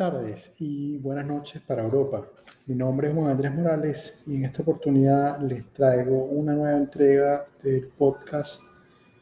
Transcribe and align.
tardes 0.00 0.52
y 0.58 0.96
buenas 0.96 1.26
noches 1.26 1.60
para 1.60 1.82
Europa. 1.82 2.26
Mi 2.66 2.74
nombre 2.74 3.08
es 3.08 3.14
Juan 3.14 3.32
Andrés 3.32 3.54
Morales 3.54 4.22
y 4.26 4.36
en 4.36 4.46
esta 4.46 4.62
oportunidad 4.62 5.38
les 5.42 5.70
traigo 5.74 6.24
una 6.24 6.54
nueva 6.54 6.78
entrega 6.78 7.44
del 7.62 7.86
podcast 7.88 8.62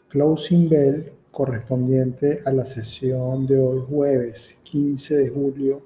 Closing 0.09 0.69
Bell 0.69 1.13
correspondiente 1.33 2.43
a 2.47 2.53
la 2.53 2.65
sesión 2.65 3.45
de 3.45 3.59
hoy 3.59 3.83
jueves 3.91 4.61
15 4.63 5.17
de 5.17 5.31
julio 5.31 5.83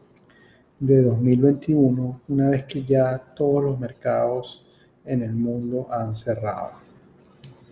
de 0.78 1.00
2021, 1.00 2.20
una 2.28 2.50
vez 2.50 2.64
que 2.64 2.84
ya 2.84 3.16
todos 3.34 3.64
los 3.64 3.80
mercados 3.80 4.66
en 5.06 5.22
el 5.22 5.32
mundo 5.32 5.86
han 5.90 6.14
cerrado. 6.14 6.72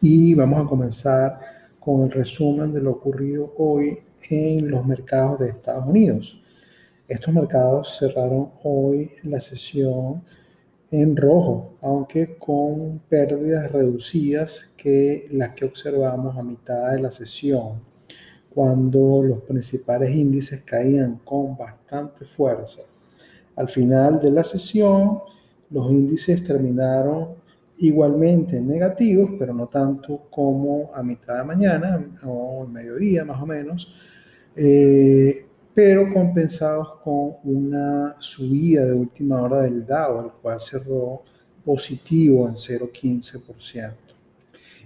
Y 0.01 0.33
vamos 0.33 0.65
a 0.65 0.67
comenzar 0.67 1.39
con 1.79 2.01
el 2.05 2.13
resumen 2.13 2.73
de 2.73 2.81
lo 2.81 2.93
ocurrido 2.93 3.53
hoy 3.59 3.99
en 4.31 4.71
los 4.71 4.87
mercados 4.87 5.41
de 5.41 5.51
Estados 5.51 5.87
Unidos. 5.87 6.41
Estos 7.11 7.35
mercados 7.35 7.99
cerraron 7.99 8.51
hoy 8.63 9.11
la 9.25 9.41
sesión 9.41 10.23
en 10.93 11.17
rojo, 11.17 11.75
aunque 11.83 12.39
con 12.39 13.01
pérdidas 13.01 13.73
reducidas 13.73 14.73
que 14.77 15.27
las 15.33 15.49
que 15.49 15.65
observamos 15.65 16.39
a 16.39 16.45
mitad 16.45 16.93
de 16.93 17.01
la 17.01 17.11
sesión, 17.11 17.81
cuando 18.49 19.25
los 19.25 19.41
principales 19.41 20.15
índices 20.15 20.63
caían 20.63 21.19
con 21.25 21.57
bastante 21.57 22.25
fuerza. 22.25 22.83
Al 23.57 23.67
final 23.67 24.21
de 24.21 24.31
la 24.31 24.45
sesión, 24.45 25.19
los 25.71 25.91
índices 25.91 26.45
terminaron 26.45 27.31
igualmente 27.79 28.61
negativos, 28.61 29.33
pero 29.37 29.53
no 29.53 29.67
tanto 29.67 30.29
como 30.31 30.93
a 30.95 31.03
mitad 31.03 31.39
de 31.39 31.45
mañana 31.45 32.19
o 32.23 32.65
mediodía 32.69 33.25
más 33.25 33.43
o 33.43 33.47
menos. 33.47 33.97
Eh, 34.55 35.50
pero 35.75 36.13
compensados 36.13 36.97
con 37.03 37.37
una 37.45 38.17
subida 38.19 38.85
de 38.85 38.93
última 38.93 39.43
hora 39.43 39.63
del 39.63 39.87
Dow, 39.87 40.25
el 40.25 40.33
cual 40.33 40.61
cerró 40.61 41.23
positivo 41.65 42.49
en 42.49 42.55
0,15%. 42.55 43.93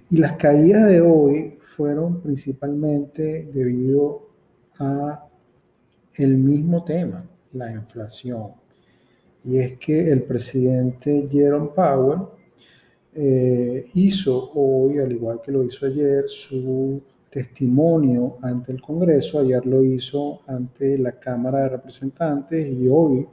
Y 0.09 0.17
las 0.17 0.35
caídas 0.37 0.87
de 0.87 1.01
hoy 1.01 1.57
fueron 1.75 2.21
principalmente 2.21 3.49
debido 3.51 4.29
a 4.79 5.27
el 6.13 6.37
mismo 6.37 6.83
tema, 6.83 7.25
la 7.53 7.71
inflación. 7.71 8.51
Y 9.43 9.57
es 9.57 9.77
que 9.77 10.11
el 10.11 10.23
presidente 10.23 11.27
Jerome 11.29 11.69
Powell 11.75 12.21
eh, 13.13 13.87
hizo 13.93 14.51
hoy, 14.53 14.99
al 14.99 15.11
igual 15.11 15.39
que 15.41 15.51
lo 15.51 15.63
hizo 15.63 15.85
ayer, 15.85 16.25
su 16.27 17.01
testimonio 17.35 18.37
ante 18.41 18.71
el 18.71 18.81
Congreso. 18.81 19.41
Ayer 19.41 19.65
lo 19.65 19.83
hizo 19.83 20.39
ante 20.47 20.97
la 20.97 21.19
Cámara 21.19 21.63
de 21.63 21.69
Representantes 21.69 22.65
y 22.65 22.87
hoy 22.87 23.27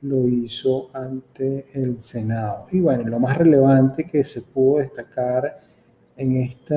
lo 0.00 0.26
hizo 0.26 0.90
ante 0.92 1.66
el 1.72 2.00
Senado. 2.00 2.66
Y 2.72 2.80
bueno, 2.80 3.04
lo 3.04 3.20
más 3.20 3.38
relevante 3.38 4.04
que 4.04 4.24
se 4.24 4.42
pudo 4.42 4.78
destacar 4.78 5.60
en 6.16 6.36
este 6.38 6.74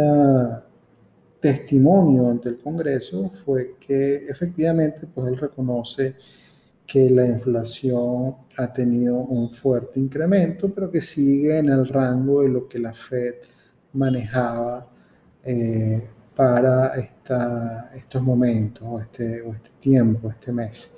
testimonio 1.39 2.29
ante 2.29 2.49
el 2.49 2.59
Congreso 2.59 3.31
fue 3.43 3.75
que 3.79 4.27
efectivamente 4.27 5.07
pues 5.07 5.27
él 5.27 5.37
reconoce 5.37 6.17
que 6.85 7.09
la 7.09 7.25
inflación 7.25 8.35
ha 8.57 8.71
tenido 8.71 9.15
un 9.17 9.49
fuerte 9.49 9.99
incremento, 9.99 10.71
pero 10.71 10.91
que 10.91 11.01
sigue 11.01 11.57
en 11.57 11.69
el 11.69 11.87
rango 11.87 12.43
de 12.43 12.49
lo 12.49 12.67
que 12.67 12.77
la 12.77 12.93
Fed 12.93 13.35
manejaba 13.93 14.87
eh, 15.43 16.07
para 16.39 16.95
esta, 16.95 17.91
estos 17.93 18.21
momentos 18.21 18.87
o 18.89 19.01
este, 19.01 19.45
este 19.45 19.71
tiempo, 19.77 20.29
este 20.29 20.53
mes. 20.53 20.95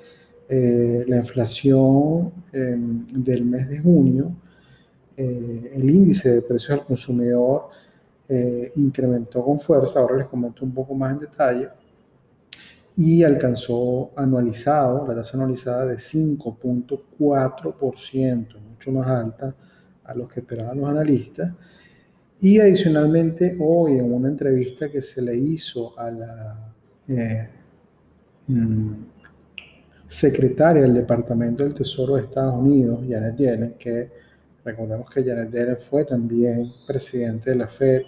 Eh, 0.48 1.04
la 1.08 1.18
inflación 1.18 2.32
em, 2.54 3.08
del 3.08 3.44
mes 3.46 3.68
de 3.68 3.80
junio, 3.80 4.36
eh, 5.18 5.72
el 5.74 5.90
índice 5.90 6.30
de 6.30 6.44
precios 6.44 6.78
al 6.78 6.86
consumidor 6.86 7.70
eh, 8.30 8.72
incrementó 8.76 9.44
con 9.44 9.60
fuerza, 9.60 10.02
ahora 10.02 10.18
les 10.18 10.28
comento 10.28 10.64
un 10.64 10.76
poco 10.76 10.94
más 10.94 11.14
en 11.14 11.20
detalle, 11.22 11.70
y 12.96 13.24
alcanzó 13.24 14.12
anualizado, 14.16 15.08
la 15.08 15.16
tasa 15.16 15.38
anualizada 15.38 15.88
de 15.88 15.96
5.4%, 15.96 18.60
mucho 18.60 18.92
más 18.92 19.08
alta 19.08 19.56
a 20.04 20.14
lo 20.14 20.28
que 20.28 20.42
esperaban 20.42 20.80
los 20.80 20.88
analistas 20.88 21.52
y 22.42 22.60
adicionalmente, 22.60 23.56
hoy 23.60 24.00
en 24.00 24.12
una 24.12 24.28
entrevista 24.28 24.90
que 24.90 25.02
se 25.02 25.22
le 25.22 25.36
hizo 25.36 25.98
a 25.98 26.10
la 26.10 26.74
eh, 27.08 27.48
mm, 28.48 28.94
secretaria 30.08 30.82
del 30.82 30.96
Departamento 30.96 31.64
del 31.64 31.76
Tesoro 31.76 32.16
de 32.16 32.24
Estados 32.24 32.56
Unidos, 32.56 33.02
Janet 33.08 33.38
Yellen, 33.38 33.76
que 33.78 34.10
recordemos 34.66 35.08
que 35.08 35.24
Janet 35.24 35.52
Yellen 35.52 35.78
fue 35.88 36.04
también 36.04 36.74
presidente 36.88 37.52
de 37.52 37.58
la 37.58 37.68
Fed 37.68 38.02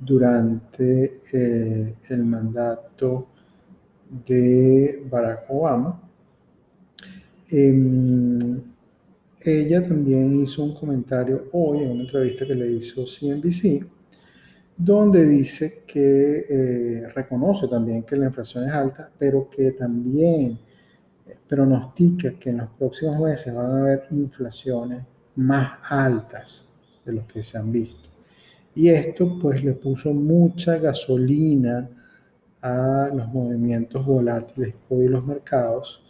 durante 0.00 1.20
eh, 1.32 1.94
el 2.08 2.24
mandato 2.24 3.28
de 4.26 5.00
Barack 5.08 5.44
Obama. 5.48 6.00
Em, 7.50 8.73
ella 9.44 9.82
también 9.82 10.34
hizo 10.40 10.62
un 10.62 10.74
comentario 10.74 11.48
hoy 11.52 11.78
en 11.78 11.90
una 11.90 12.02
entrevista 12.02 12.46
que 12.46 12.54
le 12.54 12.72
hizo 12.72 13.04
CNBC, 13.04 13.86
donde 14.76 15.26
dice 15.26 15.82
que 15.86 16.46
eh, 16.48 17.08
reconoce 17.14 17.68
también 17.68 18.02
que 18.02 18.16
la 18.16 18.26
inflación 18.26 18.64
es 18.64 18.72
alta, 18.72 19.10
pero 19.18 19.48
que 19.48 19.72
también 19.72 20.58
eh, 21.26 21.36
pronostica 21.46 22.32
que 22.32 22.50
en 22.50 22.58
los 22.58 22.70
próximos 22.70 23.20
meses 23.20 23.54
van 23.54 23.70
a 23.70 23.78
haber 23.80 24.06
inflaciones 24.10 25.02
más 25.36 25.78
altas 25.90 26.68
de 27.04 27.12
lo 27.12 27.26
que 27.26 27.42
se 27.42 27.58
han 27.58 27.70
visto. 27.70 28.08
Y 28.74 28.88
esto 28.88 29.38
pues 29.40 29.62
le 29.62 29.74
puso 29.74 30.12
mucha 30.12 30.78
gasolina 30.78 31.88
a 32.60 33.10
los 33.14 33.28
movimientos 33.28 34.04
volátiles 34.04 34.74
hoy 34.88 35.06
en 35.06 35.12
los 35.12 35.24
mercados 35.24 36.03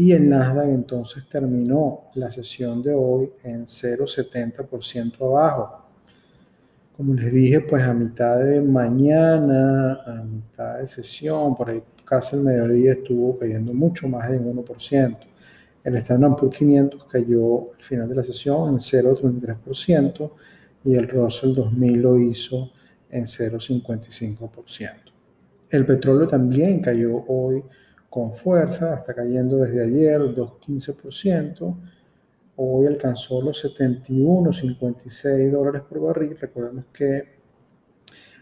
y 0.00 0.12
el 0.12 0.30
Nasdaq 0.30 0.70
entonces 0.70 1.28
terminó 1.28 2.04
la 2.14 2.30
sesión 2.30 2.82
de 2.82 2.94
hoy 2.94 3.30
en 3.44 3.66
0,70% 3.66 5.20
abajo. 5.20 5.84
Como 6.96 7.12
les 7.12 7.30
dije, 7.30 7.60
pues 7.60 7.82
a 7.82 7.92
mitad 7.92 8.38
de 8.38 8.62
mañana, 8.62 9.92
a 10.06 10.24
mitad 10.24 10.78
de 10.78 10.86
sesión, 10.86 11.54
por 11.54 11.68
ahí 11.68 11.82
casi 12.02 12.36
el 12.36 12.44
mediodía 12.44 12.92
estuvo 12.92 13.38
cayendo 13.38 13.74
mucho 13.74 14.08
más 14.08 14.30
de 14.30 14.38
un 14.38 14.64
1%. 14.64 15.18
El 15.84 15.96
Standard 15.96 16.34
Poor's 16.34 16.56
500 16.56 17.04
cayó 17.04 17.74
al 17.74 17.84
final 17.84 18.08
de 18.08 18.14
la 18.14 18.24
sesión 18.24 18.70
en 18.70 18.78
0,33% 18.78 20.32
y 20.82 20.94
el 20.94 21.08
Russell 21.08 21.52
2000 21.52 22.00
lo 22.00 22.18
hizo 22.18 22.72
en 23.10 23.24
0,55%. 23.24 24.92
El 25.70 25.84
petróleo 25.84 26.26
también 26.26 26.80
cayó 26.80 27.22
hoy 27.28 27.62
con 28.10 28.34
fuerza, 28.34 28.96
está 28.96 29.14
cayendo 29.14 29.58
desde 29.58 29.84
ayer 29.84 30.20
2,15%. 30.20 31.76
Hoy 32.56 32.86
alcanzó 32.86 33.40
los 33.40 33.64
71,56 33.64 35.50
dólares 35.50 35.82
por 35.88 36.00
barril. 36.00 36.36
Recordemos 36.38 36.86
que 36.92 37.38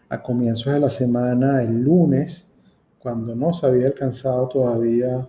a 0.08 0.22
comienzos 0.22 0.72
de 0.72 0.80
la 0.80 0.88
semana, 0.88 1.62
el 1.62 1.82
lunes, 1.82 2.58
cuando 2.98 3.36
no 3.36 3.52
se 3.52 3.66
había 3.66 3.88
alcanzado 3.88 4.48
todavía 4.48 5.28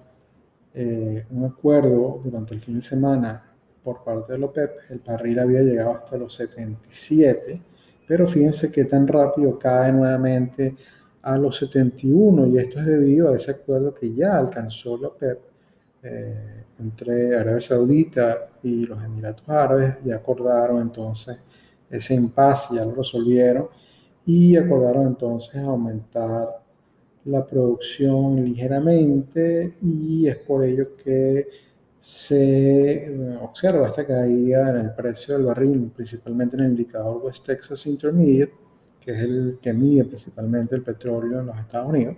eh, 0.73 1.25
un 1.29 1.44
acuerdo 1.45 2.22
durante 2.23 2.55
el 2.55 2.61
fin 2.61 2.75
de 2.75 2.81
semana 2.81 3.44
por 3.83 4.03
parte 4.05 4.33
de 4.33 4.44
OPEP, 4.44 4.72
el 4.90 4.99
barril 5.05 5.40
había 5.40 5.61
llegado 5.61 5.96
hasta 5.96 6.16
los 6.17 6.34
77, 6.34 7.61
pero 8.08 8.25
fíjense 8.25 8.72
que 8.72 8.85
tan 8.85 9.05
rápido 9.08 9.59
cae 9.59 9.91
nuevamente 9.91 10.75
a 11.21 11.37
los 11.37 11.57
71 11.57 12.47
y 12.47 12.57
esto 12.57 12.79
es 12.79 12.85
debido 12.85 13.29
a 13.29 13.35
ese 13.35 13.51
acuerdo 13.51 13.93
que 13.93 14.13
ya 14.13 14.37
alcanzó 14.37 14.97
la 14.97 15.09
OPEP 15.09 15.39
eh, 16.03 16.63
entre 16.79 17.35
Arabia 17.35 17.61
Saudita 17.61 18.49
y 18.63 18.85
los 18.85 19.03
Emiratos 19.03 19.47
Árabes, 19.49 19.97
ya 20.03 20.16
acordaron 20.16 20.81
entonces 20.81 21.37
ese 21.89 22.13
impasse, 22.16 22.75
ya 22.75 22.85
lo 22.85 22.95
resolvieron 22.95 23.67
y 24.25 24.55
acordaron 24.55 25.07
entonces 25.07 25.61
aumentar 25.61 26.47
la 27.25 27.45
producción 27.45 28.43
ligeramente 28.43 29.75
y 29.81 30.27
es 30.27 30.37
por 30.37 30.63
ello 30.63 30.95
que 30.95 31.47
se 31.99 33.05
eh, 33.07 33.37
observa 33.41 33.87
esta 33.87 34.05
caída 34.05 34.69
en 34.69 34.77
el 34.77 34.93
precio 34.93 35.35
del 35.35 35.47
barril, 35.47 35.91
principalmente 35.93 36.55
en 36.55 36.63
el 36.63 36.69
indicador 36.71 37.21
West 37.23 37.45
Texas 37.45 37.85
Intermediate, 37.87 38.53
que 38.99 39.11
es 39.11 39.19
el 39.22 39.59
que 39.61 39.73
mide 39.73 40.05
principalmente 40.05 40.75
el 40.75 40.84
petróleo 40.84 41.40
en 41.40 41.47
los 41.47 41.57
Estados 41.57 41.90
Unidos. 41.90 42.16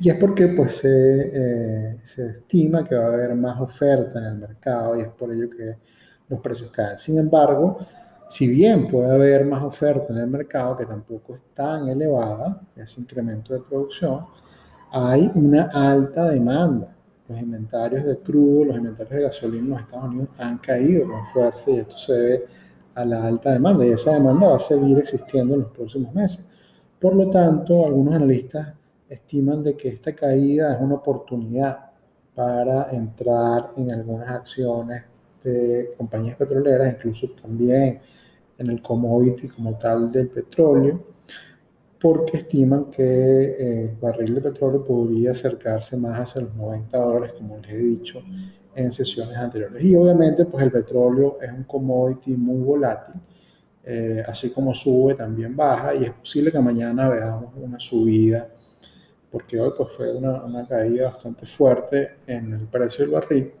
Y 0.00 0.10
es 0.10 0.16
porque 0.16 0.48
pues, 0.48 0.76
se, 0.76 1.30
eh, 1.34 1.98
se 2.04 2.26
estima 2.28 2.84
que 2.84 2.94
va 2.94 3.06
a 3.06 3.08
haber 3.08 3.34
más 3.34 3.60
oferta 3.60 4.18
en 4.18 4.24
el 4.26 4.34
mercado 4.36 4.96
y 4.96 5.02
es 5.02 5.08
por 5.08 5.32
ello 5.32 5.50
que 5.50 5.76
los 6.28 6.40
precios 6.40 6.70
caen. 6.70 6.98
Sin 6.98 7.18
embargo, 7.18 7.78
si 8.28 8.46
bien 8.46 8.86
puede 8.86 9.10
haber 9.10 9.46
más 9.46 9.62
oferta 9.64 10.12
en 10.12 10.18
el 10.18 10.26
mercado, 10.26 10.76
que 10.76 10.84
tampoco 10.84 11.34
es 11.34 11.40
tan 11.54 11.88
elevada, 11.88 12.60
ese 12.76 13.00
incremento 13.00 13.54
de 13.54 13.60
producción, 13.60 14.26
hay 14.92 15.30
una 15.34 15.64
alta 15.72 16.28
demanda. 16.28 16.94
los 17.28 17.40
inventarios 17.40 18.04
de 18.04 18.18
crudo, 18.18 18.66
los 18.66 18.76
inventarios 18.76 19.16
de 19.16 19.22
gasolina 19.22 19.64
en 19.64 19.70
los 19.70 19.80
Estados 19.80 20.08
Unidos 20.08 20.28
han 20.38 20.58
caído 20.58 21.08
con 21.08 21.26
fuerza 21.32 21.70
y 21.70 21.76
esto 21.78 21.98
se 21.98 22.12
debe 22.12 22.46
a 22.98 23.04
la 23.04 23.24
alta 23.24 23.52
demanda 23.52 23.86
y 23.86 23.90
esa 23.90 24.14
demanda 24.14 24.48
va 24.48 24.56
a 24.56 24.58
seguir 24.58 24.98
existiendo 24.98 25.54
en 25.54 25.60
los 25.60 25.70
próximos 25.70 26.12
meses. 26.12 26.50
Por 26.98 27.14
lo 27.14 27.30
tanto, 27.30 27.86
algunos 27.86 28.14
analistas 28.14 28.74
estiman 29.08 29.62
de 29.62 29.76
que 29.76 29.88
esta 29.88 30.14
caída 30.14 30.74
es 30.74 30.80
una 30.80 30.96
oportunidad 30.96 31.90
para 32.34 32.90
entrar 32.90 33.72
en 33.76 33.92
algunas 33.92 34.28
acciones 34.28 35.04
de 35.44 35.94
compañías 35.96 36.36
petroleras, 36.36 36.94
incluso 36.94 37.28
también 37.40 38.00
en 38.58 38.70
el 38.70 38.82
commodity 38.82 39.46
como 39.48 39.78
tal 39.78 40.10
del 40.10 40.28
petróleo, 40.28 41.00
porque 42.00 42.38
estiman 42.38 42.86
que 42.86 43.02
eh, 43.04 43.84
el 43.90 43.96
barril 43.96 44.34
de 44.34 44.40
petróleo 44.40 44.84
podría 44.84 45.32
acercarse 45.32 45.96
más 45.96 46.18
hacia 46.18 46.42
los 46.42 46.54
90 46.56 46.98
dólares, 46.98 47.32
como 47.38 47.58
les 47.58 47.70
he 47.70 47.78
dicho 47.78 48.22
en 48.78 48.92
sesiones 48.92 49.36
anteriores. 49.36 49.82
Y 49.82 49.94
obviamente, 49.96 50.44
pues 50.44 50.64
el 50.64 50.72
petróleo 50.72 51.38
es 51.40 51.50
un 51.50 51.64
commodity 51.64 52.36
muy 52.36 52.62
volátil, 52.62 53.14
eh, 53.84 54.22
así 54.26 54.50
como 54.52 54.74
sube, 54.74 55.14
también 55.14 55.56
baja, 55.56 55.94
y 55.94 56.04
es 56.04 56.12
posible 56.12 56.52
que 56.52 56.60
mañana 56.60 57.08
veamos 57.08 57.52
una 57.56 57.80
subida, 57.80 58.48
porque 59.30 59.60
hoy 59.60 59.72
pues, 59.76 59.90
fue 59.96 60.14
una, 60.16 60.44
una 60.44 60.66
caída 60.66 61.10
bastante 61.10 61.46
fuerte 61.46 62.18
en 62.26 62.52
el 62.54 62.66
precio 62.66 63.04
del 63.04 63.14
barril 63.14 63.52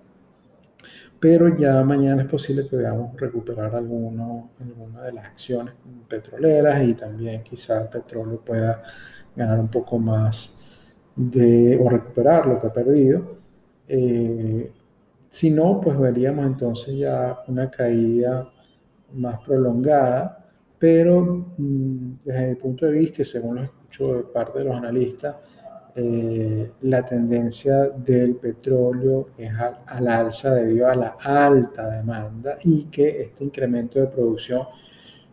pero 1.20 1.56
ya 1.56 1.82
mañana 1.82 2.22
es 2.22 2.28
posible 2.28 2.66
que 2.68 2.76
veamos 2.76 3.16
recuperar 3.20 3.74
alguno, 3.74 4.50
alguna 4.60 5.02
de 5.02 5.12
las 5.12 5.26
acciones 5.26 5.74
petroleras 6.08 6.86
y 6.86 6.94
también 6.94 7.42
quizá 7.42 7.82
el 7.82 7.88
petróleo 7.88 8.40
pueda 8.40 8.82
ganar 9.34 9.58
un 9.58 9.68
poco 9.68 9.98
más 9.98 10.60
de, 11.16 11.76
o 11.82 11.88
recuperar 11.88 12.46
lo 12.46 12.60
que 12.60 12.66
ha 12.68 12.72
perdido. 12.72 13.38
Eh, 13.88 14.72
si 15.30 15.50
no, 15.50 15.80
pues 15.80 15.98
veríamos 15.98 16.46
entonces 16.46 16.96
ya 16.96 17.38
una 17.46 17.70
caída 17.70 18.50
más 19.14 19.38
prolongada, 19.40 20.46
pero 20.78 21.46
mm, 21.56 22.18
desde 22.24 22.48
mi 22.48 22.54
punto 22.56 22.86
de 22.86 22.92
vista, 22.92 23.22
y 23.22 23.24
según 23.24 23.56
lo 23.56 23.62
escucho 23.64 24.14
de 24.14 24.22
parte 24.24 24.60
de 24.60 24.64
los 24.66 24.76
analistas, 24.76 25.36
eh, 25.94 26.70
la 26.82 27.02
tendencia 27.02 27.88
del 27.90 28.36
petróleo 28.36 29.30
es 29.36 29.50
al, 29.52 30.06
alza 30.06 30.54
debido 30.54 30.88
a 30.88 30.94
la 30.94 31.16
alta 31.24 31.90
demanda 31.90 32.56
y 32.62 32.84
que 32.84 33.22
este 33.22 33.44
incremento 33.44 33.98
de 33.98 34.06
producción 34.06 34.62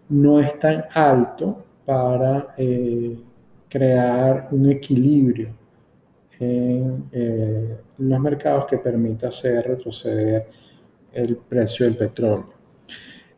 no 0.10 0.40
es 0.40 0.58
tan 0.58 0.86
alto 0.94 1.66
para 1.86 2.48
eh, 2.58 3.16
crear 3.70 4.48
un 4.52 4.72
equilibrio 4.72 5.65
en 6.40 7.10
eh, 7.12 7.78
los 7.98 8.20
mercados 8.20 8.66
que 8.66 8.78
permita 8.78 9.30
hacer 9.30 9.66
retroceder 9.66 10.48
el 11.14 11.38
precio 11.38 11.86
del 11.86 11.96
petróleo. 11.96 12.50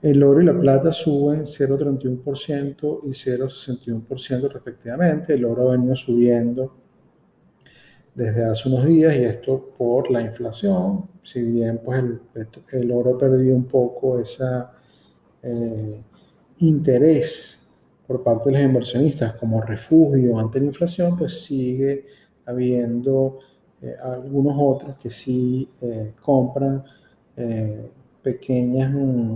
El 0.02 0.22
oro 0.24 0.42
y 0.42 0.46
la 0.46 0.58
plata 0.58 0.92
suben 0.92 1.42
0,31% 1.42 3.02
y 3.04 3.10
0,61% 3.10 4.52
respectivamente. 4.52 5.34
El 5.34 5.46
oro 5.46 5.70
ha 5.70 5.72
venido 5.74 5.96
subiendo 5.96 6.76
desde 8.14 8.46
hace 8.46 8.70
unos 8.70 8.86
días 8.86 9.16
y 9.16 9.24
esto 9.24 9.74
por 9.78 10.10
la 10.10 10.22
inflación, 10.22 11.08
si 11.22 11.42
bien 11.44 11.80
pues 11.84 12.00
el, 12.00 12.20
el 12.72 12.92
oro 12.92 13.18
perdió 13.18 13.56
un 13.56 13.66
poco 13.66 14.20
ese 14.20 14.44
eh, 15.44 16.02
interés 16.60 17.76
por 18.08 18.24
parte 18.24 18.50
de 18.50 18.54
los 18.54 18.66
inversionistas 18.66 19.36
como 19.36 19.62
refugio 19.62 20.40
ante 20.40 20.60
la 20.60 20.66
inflación, 20.66 21.18
pues 21.18 21.42
sigue 21.42 22.06
habiendo 22.48 23.40
eh, 23.82 23.96
algunos 24.02 24.56
otros 24.58 24.98
que 24.98 25.10
sí 25.10 25.70
eh, 25.82 26.14
compran 26.22 26.84
pequeñas 28.24 28.92
mm, 28.96 29.36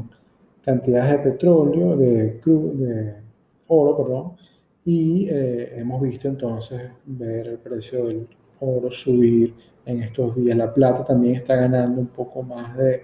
cantidades 0.64 1.12
de 1.12 1.32
petróleo, 1.32 1.96
de, 1.96 2.40
de 2.44 3.16
oro, 3.68 3.98
perdón, 3.98 4.34
y 4.84 5.28
hemos 5.30 6.02
visto 6.02 6.28
entonces 6.28 6.90
ver 7.06 7.48
el 7.48 7.58
precio 7.60 8.08
del 8.08 8.28
oro 8.60 8.90
subir 8.90 9.54
en 9.86 10.04
estos 10.04 10.36
días. 10.36 10.58
La 10.58 10.74
plata 10.74 11.04
también 11.04 11.36
está 11.36 11.56
ganando 11.56 12.02
un 12.02 12.08
poco 12.08 12.44
más 12.44 12.76
de 12.76 13.04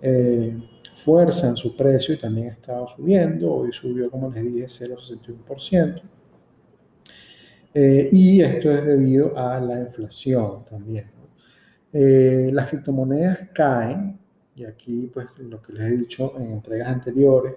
eh, 0.00 0.56
fuerza 0.96 1.48
en 1.48 1.56
su 1.56 1.76
precio 1.76 2.14
y 2.14 2.18
también 2.18 2.48
ha 2.48 2.52
estado 2.52 2.86
subiendo. 2.86 3.52
Hoy 3.54 3.72
subió, 3.72 4.10
como 4.10 4.30
les 4.30 4.44
dije, 4.44 4.66
0,61%. 4.66 6.02
Eh, 7.74 8.08
y 8.12 8.40
esto 8.40 8.70
es 8.70 8.84
debido 8.84 9.36
a 9.36 9.60
la 9.60 9.80
inflación 9.80 10.64
también. 10.64 11.10
Eh, 11.92 12.50
las 12.52 12.68
criptomonedas 12.68 13.50
caen, 13.54 14.18
y 14.54 14.64
aquí 14.64 15.10
pues 15.12 15.26
lo 15.38 15.62
que 15.62 15.72
les 15.72 15.92
he 15.92 15.96
dicho 15.96 16.34
en 16.38 16.52
entregas 16.52 16.88
anteriores, 16.88 17.54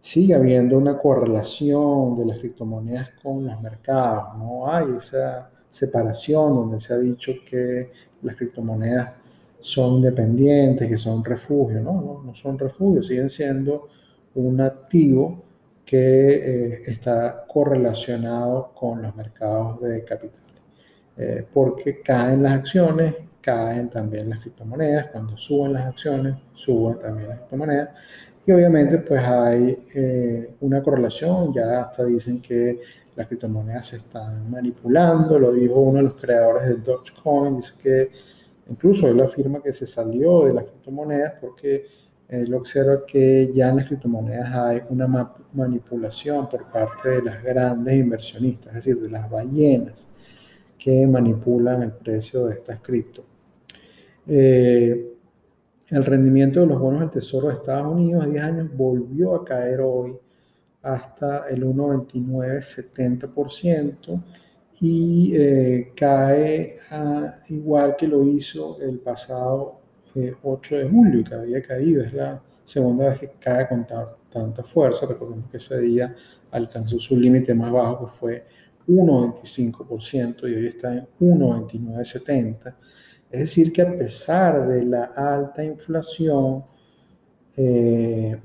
sigue 0.00 0.34
habiendo 0.34 0.78
una 0.78 0.96
correlación 0.96 2.16
de 2.16 2.26
las 2.26 2.38
criptomonedas 2.38 3.10
con 3.22 3.44
los 3.44 3.60
mercados, 3.60 4.38
no 4.38 4.66
hay 4.66 4.96
esa 4.96 5.50
separación, 5.68 6.54
donde 6.54 6.80
se 6.80 6.94
ha 6.94 6.98
dicho 6.98 7.32
que 7.48 7.90
las 8.22 8.36
criptomonedas 8.36 9.12
son 9.60 9.96
independientes, 9.96 10.88
que 10.88 10.96
son 10.96 11.22
refugio, 11.24 11.80
no, 11.80 12.00
no, 12.00 12.22
no 12.24 12.34
son 12.34 12.58
refugio, 12.58 13.02
siguen 13.02 13.28
siendo 13.28 13.88
un 14.34 14.60
activo 14.60 15.49
que 15.90 15.96
eh, 15.98 16.82
está 16.86 17.44
correlacionado 17.48 18.70
con 18.76 19.02
los 19.02 19.16
mercados 19.16 19.80
de 19.80 20.04
capitales. 20.04 20.62
Eh, 21.16 21.44
porque 21.52 22.00
caen 22.00 22.44
las 22.44 22.52
acciones, 22.52 23.16
caen 23.40 23.90
también 23.90 24.30
las 24.30 24.38
criptomonedas, 24.38 25.06
cuando 25.06 25.36
suben 25.36 25.72
las 25.72 25.86
acciones, 25.86 26.36
suben 26.54 27.00
también 27.00 27.30
las 27.30 27.38
criptomonedas. 27.38 27.88
Y 28.46 28.52
obviamente 28.52 28.98
pues 28.98 29.20
hay 29.20 29.84
eh, 29.92 30.54
una 30.60 30.80
correlación, 30.80 31.52
ya 31.52 31.82
hasta 31.82 32.04
dicen 32.04 32.40
que 32.40 32.78
las 33.16 33.26
criptomonedas 33.26 33.88
se 33.88 33.96
están 33.96 34.48
manipulando, 34.48 35.40
lo 35.40 35.52
dijo 35.52 35.74
uno 35.74 35.98
de 35.98 36.04
los 36.04 36.20
creadores 36.20 36.68
del 36.68 36.84
Dogecoin, 36.84 37.56
dice 37.56 37.72
que 37.82 38.10
incluso 38.68 39.08
él 39.08 39.20
afirma 39.20 39.60
que 39.60 39.72
se 39.72 39.86
salió 39.86 40.44
de 40.46 40.54
las 40.54 40.66
criptomonedas 40.66 41.32
porque 41.40 41.84
él 42.30 42.54
observa 42.54 43.04
que 43.04 43.50
ya 43.52 43.70
en 43.70 43.78
las 43.78 43.86
criptomonedas 43.86 44.54
hay 44.54 44.82
una 44.88 45.34
manipulación 45.52 46.48
por 46.48 46.70
parte 46.70 47.08
de 47.08 47.22
las 47.22 47.42
grandes 47.42 47.94
inversionistas, 47.94 48.68
es 48.68 48.84
decir, 48.84 49.02
de 49.02 49.10
las 49.10 49.28
ballenas 49.28 50.06
que 50.78 51.04
manipulan 51.08 51.82
el 51.82 51.90
precio 51.92 52.46
de 52.46 52.54
estas 52.54 52.80
cripto. 52.80 53.24
Eh, 54.26 55.14
el 55.88 56.04
rendimiento 56.04 56.60
de 56.60 56.66
los 56.66 56.78
bonos 56.78 57.00
del 57.00 57.10
Tesoro 57.10 57.48
de 57.48 57.54
Estados 57.54 57.92
Unidos 57.92 58.24
a 58.24 58.28
10 58.28 58.42
años 58.44 58.68
volvió 58.76 59.34
a 59.34 59.44
caer 59.44 59.80
hoy 59.80 60.16
hasta 60.82 61.48
el 61.48 61.64
1,2970% 61.64 64.22
y 64.80 65.32
eh, 65.34 65.92
cae 65.96 66.76
igual 67.48 67.96
que 67.96 68.06
lo 68.06 68.24
hizo 68.24 68.80
el 68.80 69.00
pasado 69.00 69.79
8 70.42 70.76
eh, 70.76 70.78
de 70.84 70.90
julio, 70.90 71.24
que 71.24 71.34
había 71.34 71.62
caído. 71.62 72.02
Es 72.02 72.12
la 72.12 72.40
segunda 72.64 73.10
vez 73.10 73.20
que 73.20 73.30
cae 73.38 73.68
con 73.68 73.86
tanta 74.30 74.62
fuerza. 74.62 75.06
Recordemos 75.06 75.50
que 75.50 75.56
ese 75.56 75.80
día 75.80 76.14
alcanzó 76.50 76.98
su 76.98 77.16
límite 77.16 77.54
más 77.54 77.72
bajo, 77.72 78.00
que 78.00 78.06
fue 78.06 78.44
1,25% 78.88 80.48
y 80.48 80.54
hoy 80.54 80.66
está 80.66 80.94
en 80.94 81.06
1,2970. 81.20 82.74
Es 83.30 83.40
decir, 83.40 83.72
que 83.72 83.82
a 83.82 83.96
pesar 83.96 84.66
de 84.66 84.84
la 84.84 85.04
alta 85.04 85.62
inflación, 85.62 86.64
eh, 87.56 88.40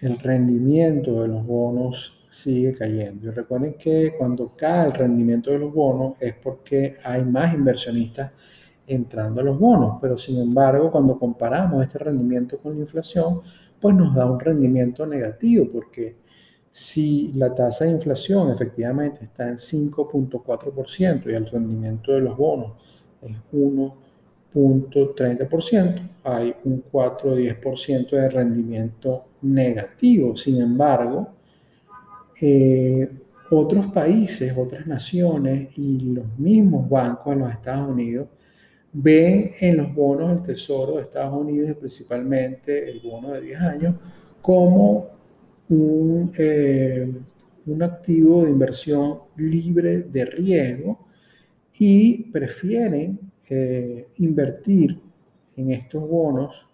el 0.00 0.18
rendimiento 0.18 1.22
de 1.22 1.28
los 1.28 1.46
bonos 1.46 2.26
sigue 2.28 2.74
cayendo. 2.74 3.30
Recuerden 3.30 3.74
que 3.74 4.14
cuando 4.16 4.54
cae 4.56 4.86
el 4.86 4.92
rendimiento 4.92 5.50
de 5.50 5.58
los 5.58 5.72
bonos 5.72 6.14
es 6.20 6.34
porque 6.34 6.96
hay 7.02 7.24
más 7.24 7.54
inversionistas 7.54 8.32
entrando 8.86 9.40
a 9.40 9.44
los 9.44 9.58
bonos, 9.58 9.98
pero 10.00 10.16
sin 10.16 10.40
embargo 10.40 10.90
cuando 10.90 11.18
comparamos 11.18 11.82
este 11.82 11.98
rendimiento 11.98 12.58
con 12.58 12.74
la 12.74 12.80
inflación, 12.80 13.40
pues 13.80 13.94
nos 13.94 14.14
da 14.14 14.26
un 14.26 14.38
rendimiento 14.38 15.06
negativo 15.06 15.66
porque 15.72 16.16
si 16.70 17.32
la 17.34 17.54
tasa 17.54 17.84
de 17.84 17.92
inflación 17.92 18.50
efectivamente 18.50 19.24
está 19.24 19.48
en 19.48 19.56
5.4% 19.56 21.30
y 21.30 21.34
el 21.34 21.46
rendimiento 21.46 22.12
de 22.12 22.20
los 22.20 22.36
bonos 22.36 22.72
es 23.22 23.36
1 23.52 24.06
30%, 24.56 26.10
hay 26.24 26.54
un 26.64 26.82
4 26.90 27.30
o 27.30 27.36
10% 27.36 28.10
de 28.10 28.28
rendimiento 28.30 29.24
negativo. 29.42 30.36
Sin 30.36 30.60
embargo, 30.60 31.28
eh, 32.40 33.10
otros 33.50 33.86
países, 33.88 34.56
otras 34.56 34.86
naciones 34.86 35.76
y 35.78 35.98
los 36.00 36.38
mismos 36.38 36.88
bancos 36.88 37.32
en 37.32 37.40
los 37.40 37.50
Estados 37.50 37.88
Unidos 37.90 38.28
ven 38.98 39.50
en 39.60 39.76
los 39.76 39.94
bonos 39.94 40.30
del 40.30 40.42
Tesoro 40.42 40.96
de 40.96 41.02
Estados 41.02 41.38
Unidos 41.38 41.76
principalmente 41.78 42.90
el 42.90 43.00
bono 43.00 43.32
de 43.32 43.42
10 43.42 43.60
años 43.60 43.94
como 44.40 45.10
un, 45.68 46.32
eh, 46.38 47.12
un 47.66 47.82
activo 47.82 48.44
de 48.44 48.50
inversión 48.50 49.18
libre 49.36 50.04
de 50.04 50.24
riesgo 50.24 51.06
y 51.78 52.30
prefieren 52.30 53.18
eh, 53.50 54.08
invertir 54.18 54.98
en 55.56 55.70
estos 55.72 56.08
bonos 56.08 56.66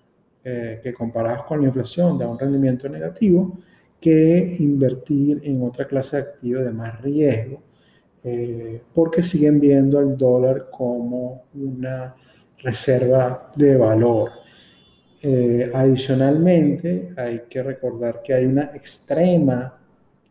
eh, 0.45 0.81
que 0.83 0.93
comparados 0.93 1.45
con 1.45 1.61
la 1.61 1.67
inflación 1.67 2.19
da 2.19 2.29
un 2.29 2.39
rendimiento 2.39 2.89
negativo 2.89 3.59
que 4.01 4.57
invertir 4.61 5.41
en 5.45 5.63
otra 5.63 5.87
clase 5.87 6.17
de 6.17 6.23
activos 6.23 6.65
de 6.65 6.73
más 6.73 7.01
riesgo, 7.01 7.63
eh, 8.25 8.83
porque 8.95 9.23
siguen 9.23 9.61
viendo 9.61 9.99
al 9.99 10.17
dólar 10.17 10.69
como 10.71 11.45
una 11.55 12.15
reserva 12.59 13.51
de 13.57 13.77
valor. 13.77 14.31
adicionalmente, 15.75 17.15
hay 17.17 17.43
que 17.49 17.63
recordar 17.63 18.23
que 18.23 18.35
hay 18.35 18.45
una 18.45 18.73
extrema 18.75 19.79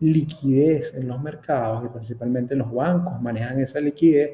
liquidez 0.02 0.96
en 0.96 1.08
los 1.08 1.22
mercados 1.22 1.86
y 1.86 1.90
principalmente 1.90 2.56
los 2.56 2.74
bancos 2.74 3.22
manejan 3.22 3.60
esa 3.60 3.80
liquidez 3.80 4.32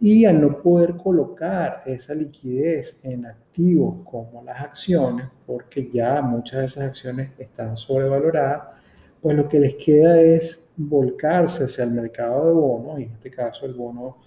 y 0.00 0.24
al 0.24 0.40
no 0.40 0.60
poder 0.60 0.96
colocar 0.96 1.82
esa 1.86 2.14
liquidez 2.14 3.00
en 3.04 3.26
activos 3.26 4.04
como 4.04 4.42
las 4.42 4.60
acciones, 4.60 5.26
porque 5.46 5.88
ya 5.88 6.20
muchas 6.20 6.60
de 6.60 6.66
esas 6.66 6.84
acciones 6.84 7.30
están 7.38 7.76
sobrevaloradas, 7.76 8.80
pues 9.24 9.38
lo 9.38 9.48
que 9.48 9.58
les 9.58 9.76
queda 9.76 10.20
es 10.20 10.74
volcarse 10.76 11.64
hacia 11.64 11.84
el 11.84 11.92
mercado 11.92 12.46
de 12.46 12.52
bonos, 12.52 13.00
y 13.00 13.04
en 13.04 13.12
este 13.12 13.30
caso 13.30 13.64
el 13.64 13.72
bono 13.72 14.18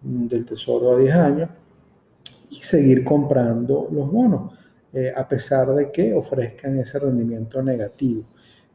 del 0.00 0.46
tesoro 0.46 0.92
a 0.92 0.98
10 0.98 1.14
años, 1.14 1.50
y 2.50 2.54
seguir 2.54 3.04
comprando 3.04 3.88
los 3.92 4.10
bonos, 4.10 4.54
eh, 4.94 5.12
a 5.14 5.28
pesar 5.28 5.66
de 5.74 5.92
que 5.92 6.14
ofrezcan 6.14 6.78
ese 6.78 6.98
rendimiento 6.98 7.62
negativo. 7.62 8.24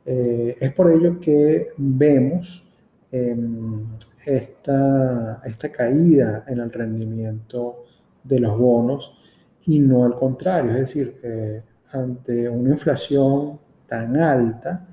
Eh, 0.05 0.55
es 0.59 0.71
por 0.73 0.91
ello 0.91 1.19
que 1.19 1.69
vemos 1.75 2.71
em, 3.11 3.83
esta, 4.27 5.41
esta 5.43 5.71
caída 5.71 6.45
en 6.47 6.59
el 6.59 6.71
rendimiento 6.71 7.85
de 8.23 8.39
los 8.39 8.55
bonos 8.59 9.15
y 9.65 9.79
no 9.79 10.05
al 10.05 10.13
contrario, 10.19 10.73
es 10.73 10.81
decir, 10.81 11.19
eh, 11.23 11.63
ante 11.93 12.47
una 12.47 12.69
inflación 12.69 13.59
tan 13.87 14.17
alta, 14.17 14.92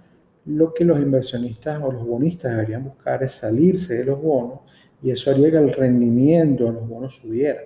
lo 0.51 0.75
que 0.75 0.85
los 0.85 1.01
inversionistas 1.01 1.81
o 1.83 1.93
los 1.93 2.07
bonistas 2.07 2.53
deberían 2.53 2.85
buscar 2.85 3.23
es 3.23 3.33
salirse 3.33 3.95
de 3.99 4.05
los 4.05 4.21
bonos 4.21 4.61
y 5.03 5.11
eso 5.11 5.31
haría 5.31 5.51
que 5.51 5.57
el 5.57 5.73
rendimiento 5.73 6.65
de 6.65 6.73
los 6.73 6.89
bonos 6.89 7.17
subiera. 7.17 7.61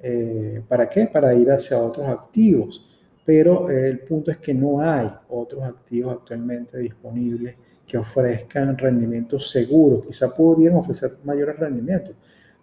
Eh, 0.00 0.62
¿Para 0.66 0.88
qué? 0.88 1.06
Para 1.06 1.34
ir 1.34 1.50
hacia 1.50 1.78
otros 1.78 2.08
activos. 2.08 2.86
Pero 3.24 3.70
eh, 3.70 3.88
el 3.88 4.00
punto 4.00 4.30
es 4.30 4.38
que 4.38 4.54
no 4.54 4.80
hay 4.80 5.08
otros 5.28 5.62
activos 5.62 6.14
actualmente 6.14 6.78
disponibles 6.78 7.56
que 7.86 7.98
ofrezcan 7.98 8.76
rendimientos 8.76 9.50
seguros. 9.50 10.06
Quizá 10.06 10.34
podrían 10.34 10.76
ofrecer 10.76 11.10
mayores 11.24 11.58
rendimientos, 11.58 12.14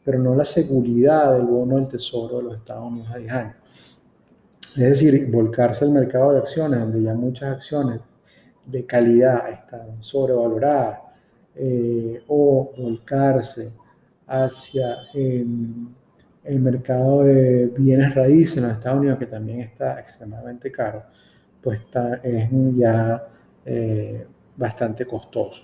pero 0.03 0.19
no 0.19 0.35
la 0.35 0.45
seguridad 0.45 1.33
del 1.33 1.45
bono 1.45 1.77
del 1.77 1.87
tesoro 1.87 2.37
de 2.37 2.43
los 2.43 2.55
Estados 2.57 2.91
Unidos 2.91 3.09
a 3.11 3.17
10 3.17 3.31
años. 3.31 3.55
Es 4.77 4.89
decir, 4.89 5.29
volcarse 5.31 5.85
al 5.85 5.91
mercado 5.91 6.33
de 6.33 6.39
acciones, 6.39 6.79
donde 6.79 7.01
ya 7.01 7.13
muchas 7.13 7.51
acciones 7.51 7.99
de 8.65 8.85
calidad 8.85 9.49
están 9.49 10.01
sobrevaloradas, 10.01 10.99
eh, 11.55 12.23
o 12.27 12.71
volcarse 12.77 13.73
hacia 14.27 14.97
em, 15.13 15.89
el 16.43 16.59
mercado 16.59 17.23
de 17.23 17.67
bienes 17.77 18.15
raíces 18.15 18.57
en 18.57 18.63
los 18.63 18.73
Estados 18.73 18.99
Unidos, 18.99 19.19
que 19.19 19.25
también 19.25 19.61
está 19.61 19.99
extremadamente 19.99 20.71
caro, 20.71 21.03
pues 21.61 21.81
está, 21.81 22.15
es 22.23 22.49
ya 22.75 23.27
eh, 23.65 24.25
bastante 24.55 25.05
costoso. 25.05 25.63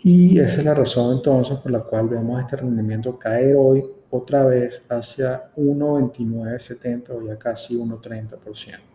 Y 0.00 0.38
esa 0.38 0.60
es 0.60 0.64
la 0.64 0.74
razón 0.74 1.16
entonces 1.16 1.58
por 1.58 1.72
la 1.72 1.80
cual 1.80 2.08
vemos 2.08 2.40
este 2.40 2.56
rendimiento 2.56 3.18
caer 3.18 3.56
hoy 3.58 3.84
otra 4.10 4.44
vez 4.44 4.82
hacia 4.88 5.52
1,2970 5.56 7.10
o 7.10 7.22
ya 7.22 7.36
casi 7.36 7.76
1,30%. 7.76 8.87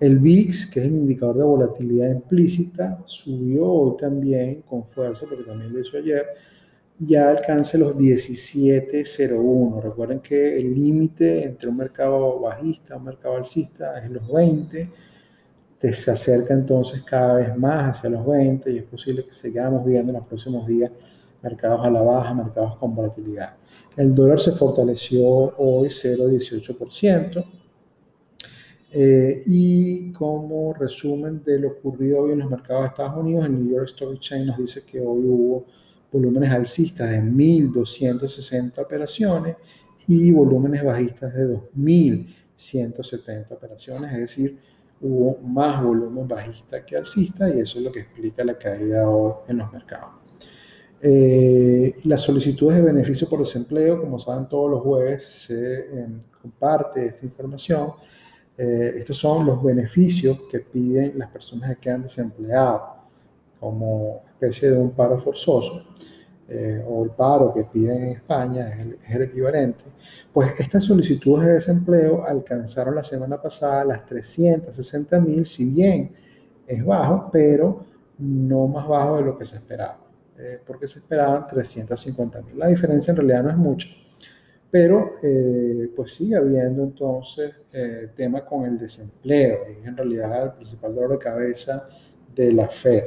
El 0.00 0.18
VIX, 0.18 0.66
que 0.66 0.80
es 0.80 0.86
el 0.86 0.94
indicador 0.94 1.36
de 1.38 1.44
volatilidad 1.44 2.10
implícita, 2.10 3.02
subió 3.06 3.66
hoy 3.66 3.96
también 3.96 4.62
con 4.62 4.84
fuerza, 4.84 5.26
porque 5.28 5.44
también 5.44 5.72
lo 5.72 5.80
hizo 5.80 5.96
ayer, 5.96 6.26
ya 6.98 7.30
alcanza 7.30 7.78
los 7.78 7.96
17.01. 7.96 9.82
Recuerden 9.82 10.20
que 10.20 10.56
el 10.56 10.74
límite 10.74 11.44
entre 11.44 11.68
un 11.68 11.76
mercado 11.76 12.40
bajista 12.40 12.94
y 12.94 12.98
un 12.98 13.04
mercado 13.04 13.36
alcista 13.36 14.04
es 14.04 14.10
los 14.10 14.30
20 14.32 14.90
se 15.92 16.10
acerca 16.10 16.54
entonces 16.54 17.02
cada 17.02 17.34
vez 17.34 17.56
más 17.56 17.98
hacia 17.98 18.10
los 18.10 18.26
20 18.26 18.70
y 18.72 18.78
es 18.78 18.84
posible 18.84 19.24
que 19.24 19.32
sigamos 19.32 19.84
viendo 19.84 20.12
en 20.12 20.18
los 20.18 20.26
próximos 20.26 20.66
días 20.66 20.90
mercados 21.42 21.86
a 21.86 21.90
la 21.90 22.00
baja, 22.00 22.32
mercados 22.32 22.76
con 22.76 22.94
volatilidad. 22.94 23.56
El 23.96 24.12
dólar 24.14 24.40
se 24.40 24.52
fortaleció 24.52 25.22
hoy 25.58 25.88
0,18%. 25.88 27.44
Eh, 28.96 29.42
y 29.46 30.12
como 30.12 30.72
resumen 30.72 31.42
de 31.42 31.58
lo 31.58 31.70
ocurrido 31.70 32.20
hoy 32.20 32.30
en 32.30 32.38
los 32.38 32.48
mercados 32.48 32.84
de 32.84 32.88
Estados 32.90 33.16
Unidos, 33.16 33.46
el 33.46 33.58
New 33.58 33.74
York 33.74 33.86
Stock 33.86 34.14
Exchange 34.14 34.46
nos 34.46 34.56
dice 34.58 34.84
que 34.86 35.00
hoy 35.00 35.24
hubo 35.24 35.66
volúmenes 36.12 36.52
alcistas 36.52 37.10
de 37.10 37.20
1.260 37.20 38.78
operaciones 38.78 39.56
y 40.06 40.30
volúmenes 40.30 40.84
bajistas 40.84 41.34
de 41.34 41.44
2.170 41.76 43.50
operaciones, 43.50 44.12
es 44.12 44.18
decir, 44.20 44.60
hubo 45.00 45.38
más 45.38 45.82
volumen 45.82 46.28
bajista 46.28 46.86
que 46.86 46.96
alcista 46.96 47.48
y 47.48 47.58
eso 47.58 47.80
es 47.80 47.84
lo 47.84 47.90
que 47.90 47.98
explica 47.98 48.44
la 48.44 48.56
caída 48.56 49.10
hoy 49.10 49.32
en 49.48 49.58
los 49.58 49.72
mercados. 49.72 50.10
Eh, 51.02 51.96
las 52.04 52.20
solicitudes 52.20 52.76
de 52.76 52.82
beneficio 52.82 53.28
por 53.28 53.40
desempleo, 53.40 54.00
como 54.00 54.20
saben 54.20 54.48
todos 54.48 54.70
los 54.70 54.82
jueves 54.82 55.24
se 55.24 55.80
eh, 55.80 56.06
comparte 56.40 57.06
esta 57.06 57.26
información. 57.26 57.88
Eh, 58.56 58.94
estos 58.98 59.18
son 59.18 59.46
los 59.46 59.62
beneficios 59.62 60.42
que 60.50 60.60
piden 60.60 61.18
las 61.18 61.30
personas 61.30 61.70
que 61.70 61.76
quedan 61.76 62.02
desempleadas 62.02 62.82
como 63.58 64.22
especie 64.30 64.70
de 64.70 64.78
un 64.78 64.90
paro 64.92 65.18
forzoso. 65.20 65.82
Eh, 66.46 66.84
o 66.86 67.02
el 67.04 67.10
paro 67.10 67.54
que 67.54 67.64
piden 67.64 68.02
en 68.02 68.12
España 68.12 68.68
es 68.68 69.16
el, 69.16 69.22
equivalente, 69.22 69.84
pues 70.30 70.60
estas 70.60 70.84
solicitudes 70.84 71.46
de 71.46 71.54
desempleo 71.54 72.22
alcanzaron 72.26 72.94
la 72.94 73.02
semana 73.02 73.40
pasada 73.40 73.82
las 73.86 74.04
360 74.04 75.20
mil, 75.20 75.46
si 75.46 75.72
bien 75.72 76.12
es 76.66 76.84
bajo, 76.84 77.30
pero 77.32 77.86
no 78.18 78.66
más 78.66 78.86
bajo 78.86 79.16
de 79.16 79.22
lo 79.22 79.38
que 79.38 79.46
se 79.46 79.56
esperaba, 79.56 79.98
eh, 80.38 80.60
porque 80.66 80.86
se 80.86 80.98
esperaban 80.98 81.46
350 81.46 82.42
mil. 82.42 82.58
La 82.58 82.68
diferencia 82.68 83.12
en 83.12 83.16
realidad 83.16 83.44
no 83.44 83.50
es 83.50 83.56
mucho, 83.56 83.88
pero 84.74 85.12
eh, 85.22 85.88
pues 85.94 86.14
sigue 86.14 86.34
habiendo 86.34 86.82
entonces 86.82 87.52
tema 88.16 88.44
con 88.44 88.64
el 88.64 88.76
desempleo, 88.76 89.58
y 89.68 89.86
en 89.86 89.96
realidad 89.96 90.46
el 90.46 90.52
principal 90.54 90.92
dolor 90.92 91.12
de 91.12 91.18
cabeza 91.18 91.88
de 92.34 92.52
la 92.52 92.66
FED. 92.66 93.04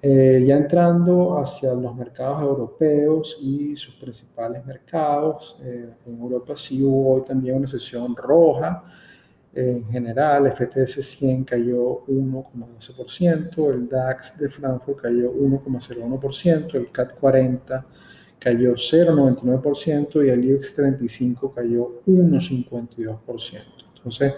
Eh, 0.00 0.44
ya 0.46 0.56
entrando 0.56 1.36
hacia 1.36 1.74
los 1.74 1.92
mercados 1.96 2.40
europeos 2.40 3.36
y 3.42 3.74
sus 3.74 3.96
principales 3.96 4.64
mercados, 4.64 5.58
eh, 5.60 5.90
en 6.06 6.20
Europa 6.20 6.56
sí 6.56 6.84
hubo 6.84 7.14
hoy 7.14 7.24
también 7.24 7.56
una 7.56 7.66
sesión 7.66 8.14
roja. 8.14 8.84
En 9.52 9.84
general, 9.88 10.46
el 10.46 10.52
FTS 10.52 11.02
100 11.02 11.42
cayó 11.42 12.04
1,12%, 12.06 13.72
el 13.72 13.88
DAX 13.88 14.38
de 14.38 14.48
Frankfurt 14.50 15.00
cayó 15.00 15.32
1,01%, 15.32 16.74
el 16.76 16.92
CAT 16.92 17.18
40 17.18 17.86
cayó 18.38 18.74
0,99% 18.74 20.24
y 20.24 20.30
el 20.30 20.44
IBEX 20.44 20.74
35 20.74 21.52
cayó 21.52 22.02
1,52%. 22.06 23.62
Entonces, 23.96 24.34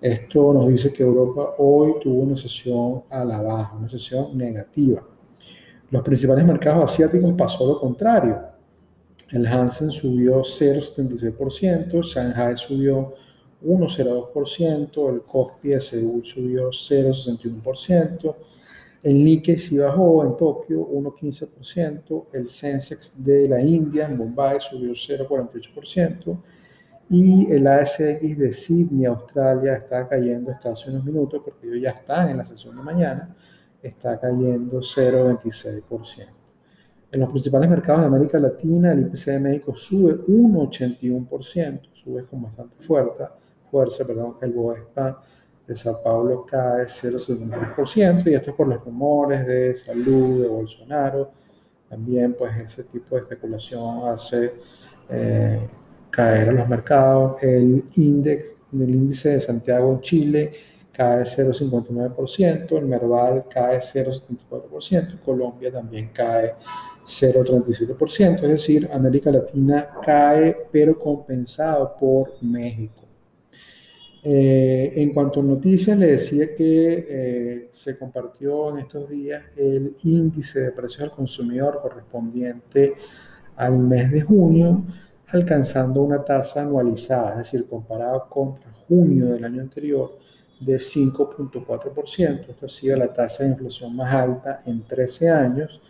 esto 0.00 0.52
nos 0.52 0.68
dice 0.68 0.92
que 0.92 1.02
Europa 1.02 1.54
hoy 1.58 1.94
tuvo 2.02 2.22
una 2.22 2.36
sesión 2.36 3.04
a 3.10 3.24
la 3.24 3.40
baja, 3.40 3.76
una 3.76 3.88
sesión 3.88 4.36
negativa. 4.36 5.02
Los 5.90 6.02
principales 6.02 6.44
mercados 6.44 6.84
asiáticos 6.84 7.32
pasó 7.34 7.66
lo 7.66 7.80
contrario. 7.80 8.38
El 9.32 9.46
Hansen 9.46 9.90
subió 9.90 10.42
0,76%, 10.42 12.02
Shanghai 12.02 12.56
subió 12.56 13.14
1,02%, 13.64 15.14
el 15.14 15.22
Kospi 15.22 15.70
de 15.70 15.80
Seúl 15.80 16.24
subió 16.24 16.68
0,61%, 16.68 18.36
el 19.04 19.22
Nikkei 19.22 19.58
sí 19.58 19.76
bajó 19.76 20.24
en 20.24 20.34
Tokio 20.34 20.88
1,15%, 20.88 22.28
el 22.32 22.48
Sensex 22.48 23.22
de 23.22 23.46
la 23.46 23.60
India 23.60 24.06
en 24.06 24.16
Bombay 24.16 24.56
subió 24.60 24.92
0,48%, 24.92 26.38
y 27.10 27.52
el 27.52 27.66
ASX 27.66 28.38
de 28.38 28.50
Sydney, 28.50 29.04
Australia, 29.04 29.74
está 29.74 30.08
cayendo 30.08 30.50
hasta 30.50 30.70
hace 30.70 30.90
unos 30.90 31.04
minutos, 31.04 31.42
porque 31.44 31.66
ellos 31.66 31.82
ya 31.82 31.90
están 31.90 32.30
en 32.30 32.38
la 32.38 32.46
sesión 32.46 32.76
de 32.76 32.82
mañana, 32.82 33.36
está 33.82 34.18
cayendo 34.18 34.80
0,26%. 34.80 36.26
En 37.12 37.20
los 37.20 37.28
principales 37.28 37.68
mercados 37.68 38.00
de 38.00 38.06
América 38.06 38.38
Latina, 38.38 38.92
el 38.92 39.00
IPC 39.00 39.26
de 39.26 39.38
México 39.38 39.76
sube 39.76 40.14
1,81%, 40.26 41.90
sube 41.92 42.24
con 42.24 42.42
bastante 42.42 42.78
fuerza, 42.78 43.34
fuerza 43.70 44.06
perdón, 44.06 44.38
el 44.40 44.50
BOESPA 44.50 45.22
de 45.66 45.76
Sao 45.76 46.02
Paulo 46.02 46.44
cae 46.44 46.86
0,73%, 46.86 48.30
y 48.30 48.34
esto 48.34 48.50
es 48.50 48.56
por 48.56 48.68
los 48.68 48.84
rumores 48.84 49.46
de 49.46 49.76
salud 49.76 50.42
de 50.42 50.48
Bolsonaro. 50.48 51.30
También, 51.88 52.34
pues, 52.34 52.56
ese 52.56 52.84
tipo 52.84 53.14
de 53.14 53.22
especulación 53.22 54.08
hace... 54.08 54.52
Eh, 55.08 55.68
caer 56.14 56.50
a 56.50 56.52
los 56.52 56.68
mercados. 56.68 57.42
El 57.42 57.84
índice, 57.96 58.56
el 58.72 58.94
índice 58.94 59.30
de 59.30 59.40
Santiago 59.40 59.92
en 59.92 60.00
Chile 60.00 60.52
cae 60.92 61.24
0,59%, 61.24 62.78
el 62.78 62.86
Merval 62.86 63.46
cae 63.50 63.78
0,74%, 63.78 65.20
Colombia 65.24 65.72
también 65.72 66.10
cae 66.14 66.54
0,37%, 67.04 68.36
es 68.36 68.42
decir, 68.42 68.88
América 68.92 69.32
Latina 69.32 69.90
cae 70.00 70.68
pero 70.70 70.96
compensado 70.96 71.96
por 71.98 72.34
México. 72.40 73.03
Eh, 74.26 74.90
en 74.96 75.12
cuanto 75.12 75.40
a 75.40 75.42
noticias, 75.42 75.98
le 75.98 76.12
decía 76.12 76.54
que 76.56 77.06
eh, 77.10 77.68
se 77.70 77.98
compartió 77.98 78.70
en 78.70 78.78
estos 78.78 79.10
días 79.10 79.42
el 79.54 79.96
índice 80.02 80.60
de 80.60 80.72
precios 80.72 81.02
al 81.02 81.10
consumidor 81.10 81.80
correspondiente 81.82 82.94
al 83.56 83.78
mes 83.78 84.10
de 84.10 84.22
junio, 84.22 84.82
alcanzando 85.28 86.02
una 86.02 86.24
tasa 86.24 86.62
anualizada, 86.62 87.32
es 87.32 87.50
decir, 87.52 87.68
comparado 87.68 88.26
contra 88.30 88.72
junio 88.88 89.26
del 89.26 89.44
año 89.44 89.60
anterior, 89.60 90.18
de 90.58 90.78
5.4%. 90.78 92.48
Esto 92.48 92.64
ha 92.64 92.68
sido 92.68 92.96
la 92.96 93.12
tasa 93.12 93.44
de 93.44 93.50
inflación 93.50 93.94
más 93.94 94.14
alta 94.14 94.62
en 94.64 94.86
13 94.86 95.28
años. 95.28 95.82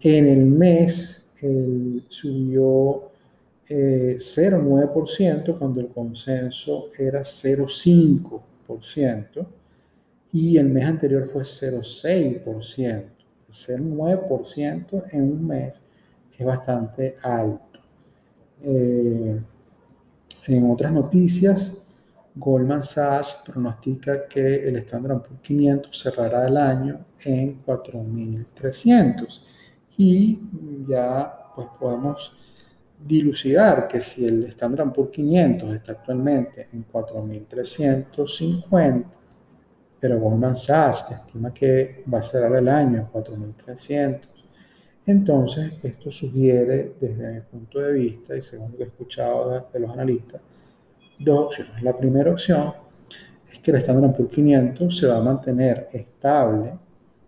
En 0.00 0.28
el 0.28 0.46
mes 0.46 1.32
subió 2.08 3.13
0,9% 3.68 5.48
eh, 5.48 5.56
cuando 5.58 5.80
el 5.80 5.88
consenso 5.88 6.90
era 6.98 7.22
0,5% 7.22 9.46
y 10.32 10.58
el 10.58 10.68
mes 10.68 10.84
anterior 10.84 11.26
fue 11.28 11.42
0,6%. 11.42 13.04
0,9% 13.50 15.04
en 15.12 15.22
un 15.22 15.46
mes 15.46 15.80
es 16.36 16.44
bastante 16.44 17.16
alto. 17.22 17.78
Eh, 18.62 19.40
en 20.48 20.70
otras 20.70 20.92
noticias, 20.92 21.78
Goldman 22.34 22.82
Sachs 22.82 23.42
pronostica 23.46 24.26
que 24.26 24.68
el 24.68 24.76
Standard 24.76 25.22
Poor's 25.22 25.40
500 25.40 25.96
cerrará 25.96 26.48
el 26.48 26.56
año 26.56 27.06
en 27.24 27.64
4.300 27.64 29.42
y 29.96 30.40
ya 30.88 31.52
pues 31.54 31.68
podemos 31.78 32.32
dilucidar 33.06 33.86
que 33.86 34.00
si 34.00 34.24
el 34.24 34.46
Standard 34.46 34.90
Poor's 34.92 35.10
500 35.10 35.74
está 35.74 35.92
actualmente 35.92 36.68
en 36.72 36.88
4.350, 36.88 39.04
pero 40.00 40.18
Goldman 40.18 40.56
Sachs 40.56 41.04
estima 41.10 41.52
que 41.52 42.02
va 42.12 42.20
a 42.20 42.22
cerrar 42.22 42.56
el 42.56 42.68
año 42.68 42.98
en 42.98 43.06
4.300, 43.08 44.20
entonces 45.06 45.72
esto 45.82 46.10
sugiere 46.10 46.94
desde 46.98 47.34
mi 47.34 47.40
punto 47.42 47.80
de 47.80 47.92
vista 47.92 48.34
y 48.36 48.42
según 48.42 48.72
lo 48.72 48.78
que 48.78 48.84
he 48.84 48.86
escuchado 48.86 49.68
de 49.70 49.80
los 49.80 49.90
analistas, 49.90 50.40
dos 51.18 51.46
opciones. 51.46 51.82
La 51.82 51.94
primera 51.96 52.30
opción 52.30 52.72
es 53.52 53.58
que 53.58 53.70
el 53.70 53.76
Standard 53.78 54.16
Poor's 54.16 54.34
500 54.34 54.98
se 54.98 55.06
va 55.06 55.18
a 55.18 55.22
mantener 55.22 55.88
estable 55.92 56.72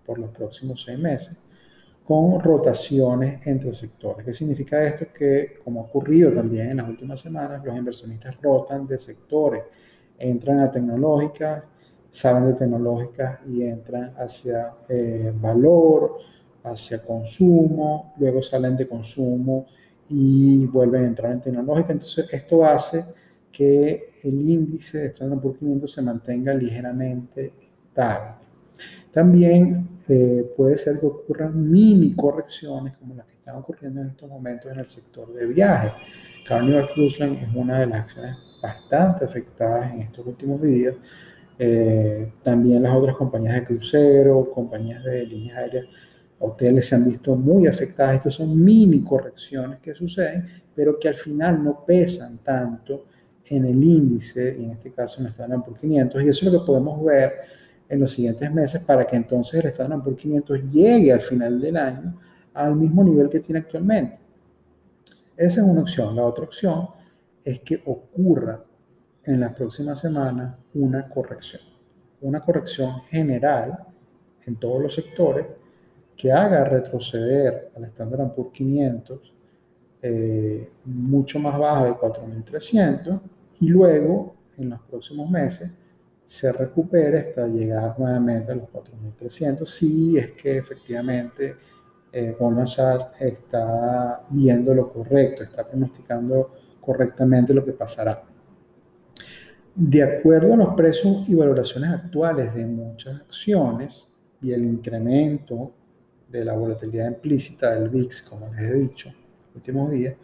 por 0.06 0.18
los 0.18 0.30
próximos 0.30 0.82
seis 0.82 0.98
meses 0.98 1.45
con 2.06 2.40
rotaciones 2.40 3.44
entre 3.46 3.74
sectores. 3.74 4.24
¿Qué 4.24 4.32
significa 4.32 4.82
esto? 4.86 5.06
Que, 5.12 5.58
como 5.64 5.80
ha 5.80 5.84
ocurrido 5.84 6.30
también 6.32 6.70
en 6.70 6.76
las 6.76 6.88
últimas 6.88 7.18
semanas, 7.18 7.64
los 7.64 7.76
inversionistas 7.76 8.40
rotan 8.40 8.86
de 8.86 8.96
sectores, 8.96 9.62
entran 10.16 10.60
a 10.60 10.70
tecnológicas, 10.70 11.64
salen 12.12 12.46
de 12.46 12.54
tecnológicas 12.54 13.40
y 13.48 13.64
entran 13.64 14.14
hacia 14.18 14.72
eh, 14.88 15.32
valor, 15.34 16.18
hacia 16.62 17.02
consumo, 17.02 18.14
luego 18.18 18.40
salen 18.40 18.76
de 18.76 18.86
consumo 18.86 19.66
y 20.08 20.64
vuelven 20.66 21.04
a 21.04 21.06
entrar 21.08 21.32
en 21.32 21.40
tecnológica. 21.40 21.92
Entonces, 21.92 22.32
esto 22.32 22.64
hace 22.64 23.02
que 23.50 24.12
el 24.22 24.48
índice 24.48 24.98
de 24.98 25.06
Standard 25.08 25.40
Poor's 25.40 25.58
500 25.58 25.92
se 25.92 26.02
mantenga 26.02 26.54
ligeramente 26.54 27.52
estable. 27.88 28.45
También 29.12 30.00
eh, 30.08 30.44
puede 30.56 30.76
ser 30.78 31.00
que 31.00 31.06
ocurran 31.06 31.70
mini 31.70 32.14
correcciones 32.14 32.96
como 32.98 33.14
las 33.14 33.26
que 33.26 33.34
están 33.34 33.56
ocurriendo 33.56 34.02
en 34.02 34.08
estos 34.08 34.28
momentos 34.28 34.70
en 34.70 34.78
el 34.78 34.88
sector 34.88 35.32
de 35.32 35.46
viajes. 35.46 35.92
Carnival 36.46 36.88
Cruise 36.94 37.18
Line 37.18 37.42
es 37.42 37.54
una 37.54 37.80
de 37.80 37.86
las 37.86 38.00
acciones 38.00 38.36
bastante 38.62 39.24
afectadas 39.24 39.92
en 39.92 40.02
estos 40.02 40.26
últimos 40.26 40.62
días. 40.62 40.94
Eh, 41.58 42.32
también 42.42 42.82
las 42.82 42.94
otras 42.94 43.16
compañías 43.16 43.54
de 43.54 43.64
crucero, 43.64 44.50
compañías 44.52 45.02
de 45.02 45.26
líneas 45.26 45.56
aéreas, 45.56 45.86
hoteles 46.38 46.86
se 46.86 46.94
han 46.94 47.04
visto 47.04 47.34
muy 47.34 47.66
afectadas. 47.66 48.16
Estas 48.16 48.34
son 48.34 48.62
mini 48.62 49.02
correcciones 49.02 49.80
que 49.80 49.94
suceden, 49.94 50.46
pero 50.74 50.98
que 50.98 51.08
al 51.08 51.14
final 51.14 51.64
no 51.64 51.84
pesan 51.84 52.38
tanto 52.44 53.06
en 53.46 53.64
el 53.64 53.82
índice, 53.82 54.56
y 54.58 54.64
en 54.64 54.72
este 54.72 54.92
caso 54.92 55.20
en 55.20 55.26
el 55.26 55.32
Standard 55.32 55.64
por 55.64 55.76
500, 55.78 56.22
y 56.22 56.28
eso 56.28 56.46
es 56.46 56.52
lo 56.52 56.60
que 56.60 56.66
podemos 56.66 57.02
ver 57.04 57.32
en 57.88 58.00
los 58.00 58.12
siguientes 58.12 58.52
meses 58.52 58.82
para 58.82 59.06
que 59.06 59.16
entonces 59.16 59.64
el 59.64 59.70
Standard 59.70 60.02
por 60.02 60.16
500 60.16 60.60
llegue 60.70 61.12
al 61.12 61.20
final 61.20 61.60
del 61.60 61.76
año 61.76 62.18
al 62.54 62.74
mismo 62.74 63.04
nivel 63.04 63.28
que 63.28 63.40
tiene 63.40 63.60
actualmente. 63.60 64.18
Esa 65.36 65.60
es 65.60 65.66
una 65.66 65.82
opción. 65.82 66.16
La 66.16 66.24
otra 66.24 66.44
opción 66.44 66.88
es 67.44 67.60
que 67.60 67.82
ocurra 67.84 68.64
en 69.24 69.40
las 69.40 69.52
próximas 69.52 70.00
semanas 70.00 70.56
una 70.74 71.08
corrección, 71.08 71.62
una 72.22 72.40
corrección 72.40 73.02
general 73.10 73.84
en 74.46 74.56
todos 74.56 74.82
los 74.82 74.94
sectores 74.94 75.46
que 76.16 76.32
haga 76.32 76.64
retroceder 76.64 77.72
al 77.76 77.84
Standard 77.84 78.34
por 78.34 78.50
500 78.50 79.32
eh, 80.02 80.70
mucho 80.84 81.38
más 81.38 81.58
bajo 81.58 81.84
de 81.84 81.90
4.300 81.92 83.20
y 83.60 83.68
luego, 83.68 84.36
en 84.56 84.70
los 84.70 84.80
próximos 84.82 85.28
meses, 85.28 85.76
se 86.26 86.52
recupere 86.52 87.18
hasta 87.18 87.46
llegar 87.46 87.98
nuevamente 87.98 88.52
a 88.52 88.56
los 88.56 88.68
4.300, 88.68 89.64
si 89.64 90.18
es 90.18 90.32
que 90.32 90.58
efectivamente 90.58 91.56
eh, 92.12 92.36
Goldman 92.38 92.66
Sachs 92.66 93.20
está 93.20 94.22
viendo 94.30 94.74
lo 94.74 94.92
correcto, 94.92 95.44
está 95.44 95.66
pronosticando 95.66 96.52
correctamente 96.80 97.54
lo 97.54 97.64
que 97.64 97.72
pasará. 97.72 98.22
De 99.74 100.02
acuerdo 100.02 100.54
a 100.54 100.56
los 100.56 100.74
precios 100.74 101.28
y 101.28 101.34
valoraciones 101.34 101.90
actuales 101.90 102.54
de 102.54 102.66
muchas 102.66 103.20
acciones 103.20 104.06
y 104.40 104.52
el 104.52 104.64
incremento 104.64 105.72
de 106.28 106.44
la 106.44 106.54
volatilidad 106.54 107.08
implícita 107.08 107.72
del 107.72 107.90
VIX, 107.90 108.22
como 108.22 108.52
les 108.52 108.62
he 108.62 108.74
dicho 108.74 109.12
últimos 109.54 109.90
días, 109.90 110.14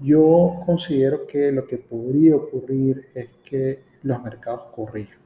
yo 0.00 0.60
considero 0.66 1.26
que 1.26 1.52
lo 1.52 1.66
que 1.66 1.78
podría 1.78 2.36
ocurrir 2.36 3.08
es 3.14 3.28
que 3.44 3.84
los 4.02 4.20
mercados 4.22 4.62
corrijan. 4.74 5.21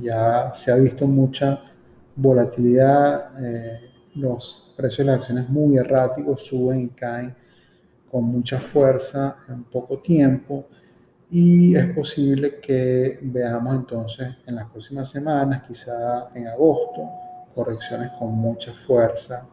Ya 0.00 0.52
se 0.54 0.72
ha 0.72 0.76
visto 0.76 1.06
mucha 1.06 1.62
volatilidad, 2.16 3.44
eh, 3.44 3.80
los 4.14 4.74
precios 4.76 5.06
de 5.06 5.12
las 5.12 5.20
acciones 5.20 5.48
muy 5.48 5.76
erráticos, 5.76 6.46
suben 6.46 6.80
y 6.82 6.88
caen 6.88 7.34
con 8.10 8.24
mucha 8.24 8.58
fuerza 8.58 9.36
en 9.48 9.64
poco 9.64 9.98
tiempo. 9.98 10.66
Y 11.30 11.76
es 11.76 11.94
posible 11.94 12.58
que 12.60 13.18
veamos 13.22 13.74
entonces 13.74 14.28
en 14.46 14.56
las 14.56 14.68
próximas 14.68 15.08
semanas, 15.08 15.62
quizá 15.66 16.28
en 16.34 16.48
agosto, 16.48 17.08
correcciones 17.54 18.10
con 18.18 18.32
mucha 18.32 18.72
fuerza 18.72 19.48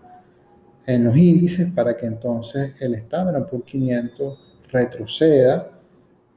en 0.86 1.03
los 1.03 1.15
índices 1.15 1.71
para 1.73 1.95
que 1.95 2.07
entonces 2.07 2.73
el 2.79 2.95
Standard 2.95 3.47
por 3.47 3.63
500 3.63 4.39
retroceda 4.71 5.76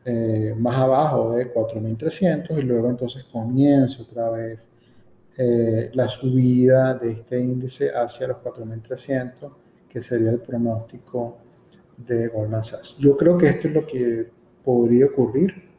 eh, 0.04 0.54
más 0.56 0.76
abajo 0.76 1.32
de 1.32 1.52
4.300 1.52 2.58
y 2.58 2.62
luego 2.62 2.88
entonces 2.88 3.24
comience 3.24 4.02
otra 4.02 4.30
vez 4.30 4.72
eh, 5.36 5.90
la 5.94 6.08
subida 6.08 6.94
de 6.94 7.12
este 7.12 7.38
índice 7.38 7.90
hacia 7.94 8.28
los 8.28 8.38
4.300, 8.38 9.50
que 9.88 10.00
sería 10.00 10.30
el 10.30 10.40
pronóstico 10.40 11.38
de 11.96 12.28
Goldman 12.28 12.64
Sachs. 12.64 12.96
Yo 12.98 13.16
creo 13.16 13.36
que 13.36 13.48
esto 13.48 13.68
es 13.68 13.74
lo 13.74 13.86
que 13.86 14.30
podría 14.64 15.06
ocurrir. 15.06 15.70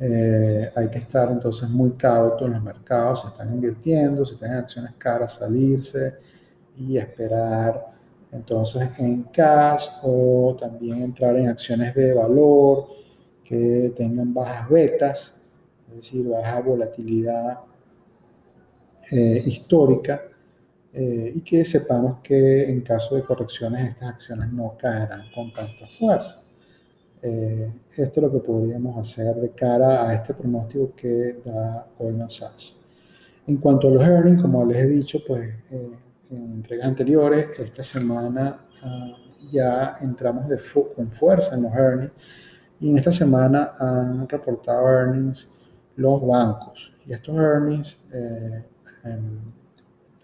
Eh, 0.00 0.70
hay 0.74 0.88
que 0.88 0.98
estar 0.98 1.30
entonces 1.30 1.68
muy 1.70 1.92
cauto 1.92 2.46
en 2.46 2.52
los 2.52 2.62
mercados, 2.62 3.22
se 3.22 3.28
están 3.28 3.52
invirtiendo, 3.52 4.24
si 4.24 4.36
tienen 4.36 4.58
acciones 4.58 4.92
caras, 4.96 5.34
salirse 5.34 6.18
y 6.76 6.96
esperar 6.96 7.97
entonces 8.32 8.90
en 8.98 9.24
cash 9.24 9.88
o 10.02 10.56
también 10.58 11.02
entrar 11.02 11.36
en 11.36 11.48
acciones 11.48 11.94
de 11.94 12.12
valor 12.12 12.88
que 13.42 13.92
tengan 13.96 14.34
bajas 14.34 14.68
betas, 14.68 15.40
es 15.88 15.96
decir, 15.96 16.28
baja 16.28 16.60
volatilidad 16.60 17.60
eh, 19.10 19.42
histórica 19.46 20.22
eh, 20.92 21.32
y 21.34 21.40
que 21.40 21.64
sepamos 21.64 22.18
que 22.22 22.70
en 22.70 22.82
caso 22.82 23.16
de 23.16 23.22
correcciones 23.22 23.88
estas 23.88 24.10
acciones 24.10 24.52
no 24.52 24.76
caerán 24.78 25.30
con 25.34 25.50
tanta 25.52 25.86
fuerza. 25.98 26.42
Eh, 27.22 27.72
esto 27.96 28.20
es 28.20 28.22
lo 28.22 28.30
que 28.30 28.46
podríamos 28.46 28.96
hacer 28.98 29.34
de 29.36 29.50
cara 29.50 30.06
a 30.06 30.14
este 30.14 30.34
pronóstico 30.34 30.92
que 30.94 31.40
da 31.44 31.86
Goldman 31.98 32.30
Sachs. 32.30 32.76
En 33.46 33.56
cuanto 33.56 33.88
a 33.88 33.90
los 33.92 34.02
earnings, 34.02 34.42
como 34.42 34.64
les 34.66 34.78
he 34.78 34.86
dicho, 34.86 35.20
pues 35.26 35.48
en 36.30 36.52
entregas 36.52 36.86
anteriores, 36.86 37.58
esta 37.58 37.82
semana 37.82 38.66
ah, 38.82 39.16
ya 39.50 39.98
entramos 40.00 40.48
de 40.48 40.58
con 40.94 41.10
fuerza 41.12 41.56
en 41.56 41.62
los 41.62 41.72
earnings 41.72 42.12
y 42.80 42.90
en 42.90 42.98
esta 42.98 43.12
semana 43.12 43.72
han 43.78 44.28
reportado 44.28 44.86
earnings 44.86 45.50
los 45.96 46.24
bancos. 46.24 46.94
Y 47.06 47.12
estos 47.12 47.34
earnings 47.36 47.98
eh, 48.12 48.64
em, 49.04 49.40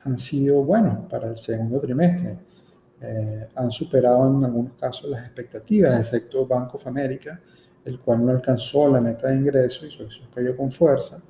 han 0.04 0.18
sido 0.18 0.62
buenos 0.62 1.06
para 1.10 1.28
el 1.28 1.38
segundo 1.38 1.80
trimestre. 1.80 2.38
Eh, 3.00 3.48
han 3.56 3.70
superado 3.72 4.28
en 4.28 4.44
algunos 4.44 4.74
casos 4.74 5.10
las 5.10 5.24
expectativas 5.24 6.08
sector 6.08 6.46
Banco 6.46 6.76
of 6.76 6.86
America, 6.86 7.40
el 7.84 7.98
cual 8.00 8.24
no 8.24 8.30
alcanzó 8.30 8.88
la 8.88 9.00
meta 9.00 9.28
de 9.28 9.36
ingreso 9.36 9.84
y 9.84 9.90
su 9.90 10.04
acción 10.04 10.28
cayó 10.32 10.56
con 10.56 10.70
fuerza. 10.70 11.20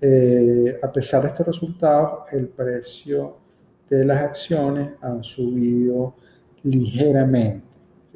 Eh, 0.00 0.78
a 0.82 0.90
pesar 0.90 1.22
de 1.22 1.28
estos 1.28 1.46
resultados, 1.46 2.32
el 2.32 2.48
precio 2.48 3.45
de 3.88 4.04
las 4.04 4.22
acciones 4.22 4.90
han 5.00 5.22
subido 5.22 6.14
ligeramente. 6.62 7.64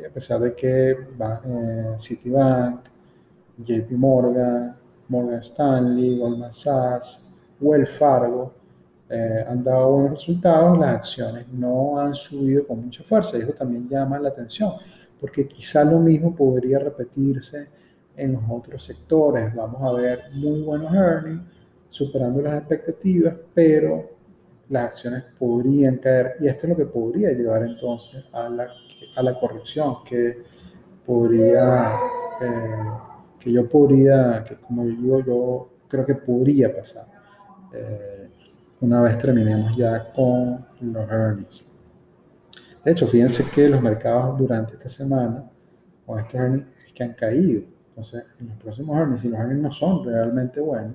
A 0.09 0.13
pesar 0.13 0.41
de 0.41 0.55
que 0.55 0.91
eh, 0.91 1.97
Citibank, 1.99 2.81
JP 3.59 3.91
Morgan, 3.93 4.77
Morgan 5.09 5.41
Stanley, 5.41 6.19
Goldman 6.19 6.53
Sachs, 6.53 7.25
Wells 7.61 7.91
Fargo 7.91 8.55
eh, 9.09 9.45
han 9.47 9.63
dado 9.63 9.93
buenos 9.93 10.13
resultados, 10.13 10.79
las 10.79 10.97
acciones 10.97 11.47
no 11.53 11.99
han 11.99 12.15
subido 12.15 12.67
con 12.67 12.85
mucha 12.85 13.03
fuerza. 13.05 13.37
Y 13.37 13.43
eso 13.43 13.53
también 13.53 13.89
llama 13.89 14.19
la 14.19 14.31
atención, 14.31 14.73
porque 15.21 15.47
quizá 15.47 15.85
lo 15.85 15.99
mismo 15.99 16.35
podría 16.35 16.79
repetirse 16.79 17.69
en 18.17 18.33
los 18.33 18.43
otros 18.49 18.85
sectores. 18.85 19.55
Vamos 19.55 19.83
a 19.83 19.93
ver 19.93 20.31
muy 20.33 20.63
buenos 20.63 20.95
earnings, 20.95 21.43
superando 21.89 22.41
las 22.41 22.59
expectativas, 22.59 23.35
pero 23.53 24.20
las 24.71 24.85
acciones 24.85 25.25
podrían 25.39 25.97
caer 25.97 26.37
y 26.41 26.47
esto 26.47 26.67
es 26.67 26.71
lo 26.71 26.77
que 26.77 26.87
podría 26.87 27.33
llevar 27.33 27.65
entonces 27.65 28.25
a 28.33 28.49
la, 28.49 28.69
a 29.17 29.23
la 29.23 29.39
corrección 29.39 29.97
que 30.05 30.43
podría, 31.05 31.99
eh, 32.41 32.85
que 33.39 33.53
yo 33.53 33.69
podría, 33.69 34.45
que 34.45 34.57
como 34.57 34.87
digo, 34.87 35.25
yo 35.25 35.71
creo 35.89 36.07
que 36.07 36.15
podría 36.15 36.75
pasar 36.75 37.07
eh, 37.73 38.29
una 38.81 39.03
vez 39.03 39.19
terminemos 39.19 39.77
ya 39.77 40.13
con 40.13 40.65
los 40.81 41.11
earnings. 41.11 41.67
De 42.85 42.93
hecho, 42.93 43.07
fíjense 43.07 43.45
que 43.53 43.69
los 43.69 43.83
mercados 43.83 44.39
durante 44.39 44.75
esta 44.75 44.89
semana, 44.89 45.51
con 46.07 46.19
estos 46.19 46.35
earnings, 46.35 46.67
es 46.87 46.93
que 46.93 47.03
han 47.03 47.13
caído. 47.13 47.63
Entonces, 47.91 48.25
en 48.39 48.49
los 48.49 48.57
próximos 48.57 48.97
earnings, 48.97 49.21
si 49.21 49.29
los 49.29 49.39
earnings 49.39 49.63
no 49.63 49.73
son 49.73 50.05
realmente 50.05 50.61
buenos, 50.61 50.95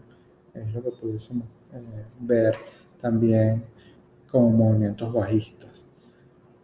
es 0.54 0.74
lo 0.74 0.82
que 0.82 0.92
pudiésemos 0.92 1.46
eh, 1.74 2.06
ver 2.22 2.56
también 3.06 3.64
con 4.32 4.58
movimientos 4.58 5.14
bajistas. 5.14 5.86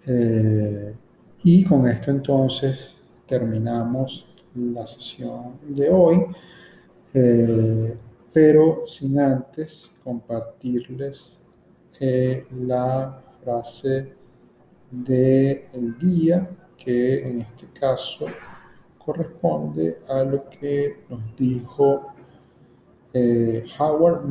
Eh, 0.08 0.96
y 1.44 1.64
con 1.64 1.88
esto 1.88 2.10
entonces 2.10 2.98
terminamos 3.28 4.26
la 4.56 4.88
sesión 4.88 5.60
de 5.70 5.88
hoy, 5.92 6.26
eh, 7.14 7.96
pero 8.34 8.82
sin 8.84 9.20
antes 9.20 9.92
compartirles 10.04 11.40
eh, 12.00 12.48
la 12.66 13.22
frase 13.44 14.16
del 14.90 16.00
día, 16.00 16.50
que 16.76 17.30
en 17.30 17.42
este 17.42 17.68
caso 17.80 18.26
corresponde 18.98 20.00
a 20.10 20.24
lo 20.24 20.50
que 20.50 21.04
nos 21.08 21.22
dijo 21.38 22.08
Howard. 23.78 24.26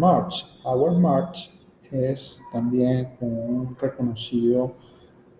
Howard 0.64 0.98
March 0.98 1.59
es 1.92 2.42
también 2.52 3.16
un 3.20 3.76
reconocido 3.80 4.74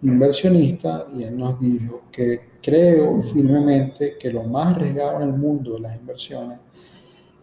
inversionista 0.03 1.07
y 1.15 1.25
él 1.25 1.37
nos 1.37 1.61
dijo 1.61 2.03
que 2.11 2.51
creo 2.63 3.23
firmemente 3.23 4.17
que 4.19 4.33
lo 4.33 4.43
más 4.45 4.75
arriesgado 4.75 5.23
en 5.23 5.29
el 5.29 5.35
mundo 5.35 5.75
de 5.75 5.81
las 5.81 5.97
inversiones 5.99 6.59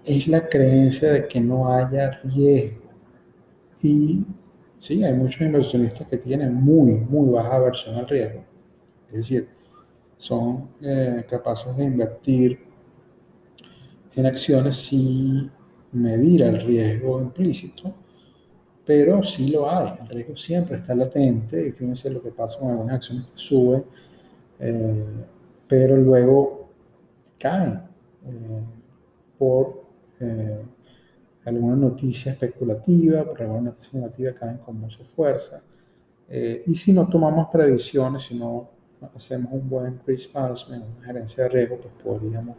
es 0.04 0.28
la 0.28 0.48
creencia 0.48 1.12
de 1.12 1.28
que 1.28 1.40
no 1.40 1.72
haya 1.72 2.20
riesgo. 2.24 2.88
Y 3.82 4.24
sí, 4.80 5.04
hay 5.04 5.14
muchos 5.14 5.42
inversionistas 5.42 6.08
que 6.08 6.18
tienen 6.18 6.54
muy, 6.56 6.94
muy 6.94 7.30
baja 7.30 7.56
aversión 7.56 7.96
al 7.96 8.08
riesgo. 8.08 8.44
Es 9.10 9.18
decir, 9.18 9.50
son 10.18 10.70
eh, 10.82 11.26
capaces 11.30 11.76
de 11.78 11.86
invertir 11.86 12.60
en 14.16 14.26
acciones 14.26 14.76
sin 14.76 15.52
medir 15.92 16.42
el 16.42 16.60
riesgo 16.62 17.22
implícito 17.22 17.94
pero 18.88 19.22
sí 19.22 19.50
lo 19.50 19.70
hay, 19.70 19.96
el 20.00 20.08
riesgo 20.08 20.38
siempre 20.38 20.78
está 20.78 20.96
latente 20.96 21.68
y 21.68 21.74
fíjense 21.74 22.10
lo 22.10 22.24
que 22.24 22.32
pasa 22.32 22.58
con 22.58 22.72
algunas 22.72 22.96
acciones 22.96 23.26
que 23.26 23.38
suben, 23.38 23.84
eh, 24.60 25.26
pero 25.68 25.98
luego 25.98 26.70
caen 27.38 27.82
eh, 28.26 28.64
por 29.38 29.84
eh, 30.22 30.64
alguna 31.44 31.76
noticia 31.76 32.32
especulativa, 32.32 33.26
por 33.26 33.42
alguna 33.42 33.72
noticia 33.72 34.00
negativa 34.00 34.32
caen 34.34 34.58
con 34.60 34.80
mucha 34.80 35.04
fuerza. 35.04 35.62
y 36.66 36.76
si 36.76 36.92
no 36.94 37.08
tomamos 37.08 37.48
previsiones, 37.52 38.24
si 38.24 38.36
no 38.36 38.70
hacemos 39.16 39.52
un 39.54 39.70
buen 39.70 40.02
risk 40.06 40.34
management, 40.36 40.84
una 40.98 41.06
gerencia 41.06 41.44
de 41.44 41.50
riesgo, 41.50 41.78
pues 41.78 41.94
podríamos 42.04 42.56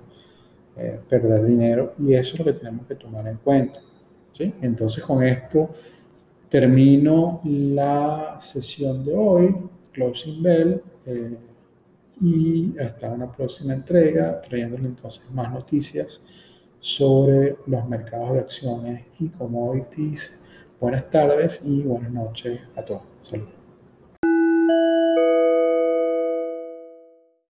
perder 1.09 1.45
dinero 1.45 1.93
y 1.99 2.15
eso 2.15 2.35
es 2.35 2.39
lo 2.39 2.45
que 2.45 2.53
tenemos 2.53 2.87
que 2.87 2.95
tomar 2.95 3.27
en 3.27 3.39
cuenta. 3.39 3.81
¿sí? 4.33 4.55
Entonces 4.63 5.05
con 5.05 5.23
esto 5.23 5.71
termino 6.49 7.41
la 7.45 8.39
sesión 8.41 9.05
de 9.05 9.15
hoy, 9.15 9.57
Closing 9.93 10.43
Bell, 10.43 10.83
eh, 11.07 11.37
y 12.21 12.79
hasta 12.79 13.11
una 13.11 13.31
próxima 13.31 13.75
entrega, 13.75 14.41
trayéndole 14.41 14.87
entonces 14.87 15.31
más 15.31 15.53
noticias 15.53 16.21
sobre 16.81 17.57
los 17.67 17.89
mercados 17.89 18.35
de 18.35 18.41
acciones 18.41 19.07
y 19.21 19.29
commodities. 19.29 20.39
Buenas 20.81 21.09
tardes 21.11 21.63
y 21.65 21.83
buenas 21.83 22.11
noches 22.11 22.61
a 22.77 22.83
todos. 22.83 23.03
Saludos. 23.23 23.58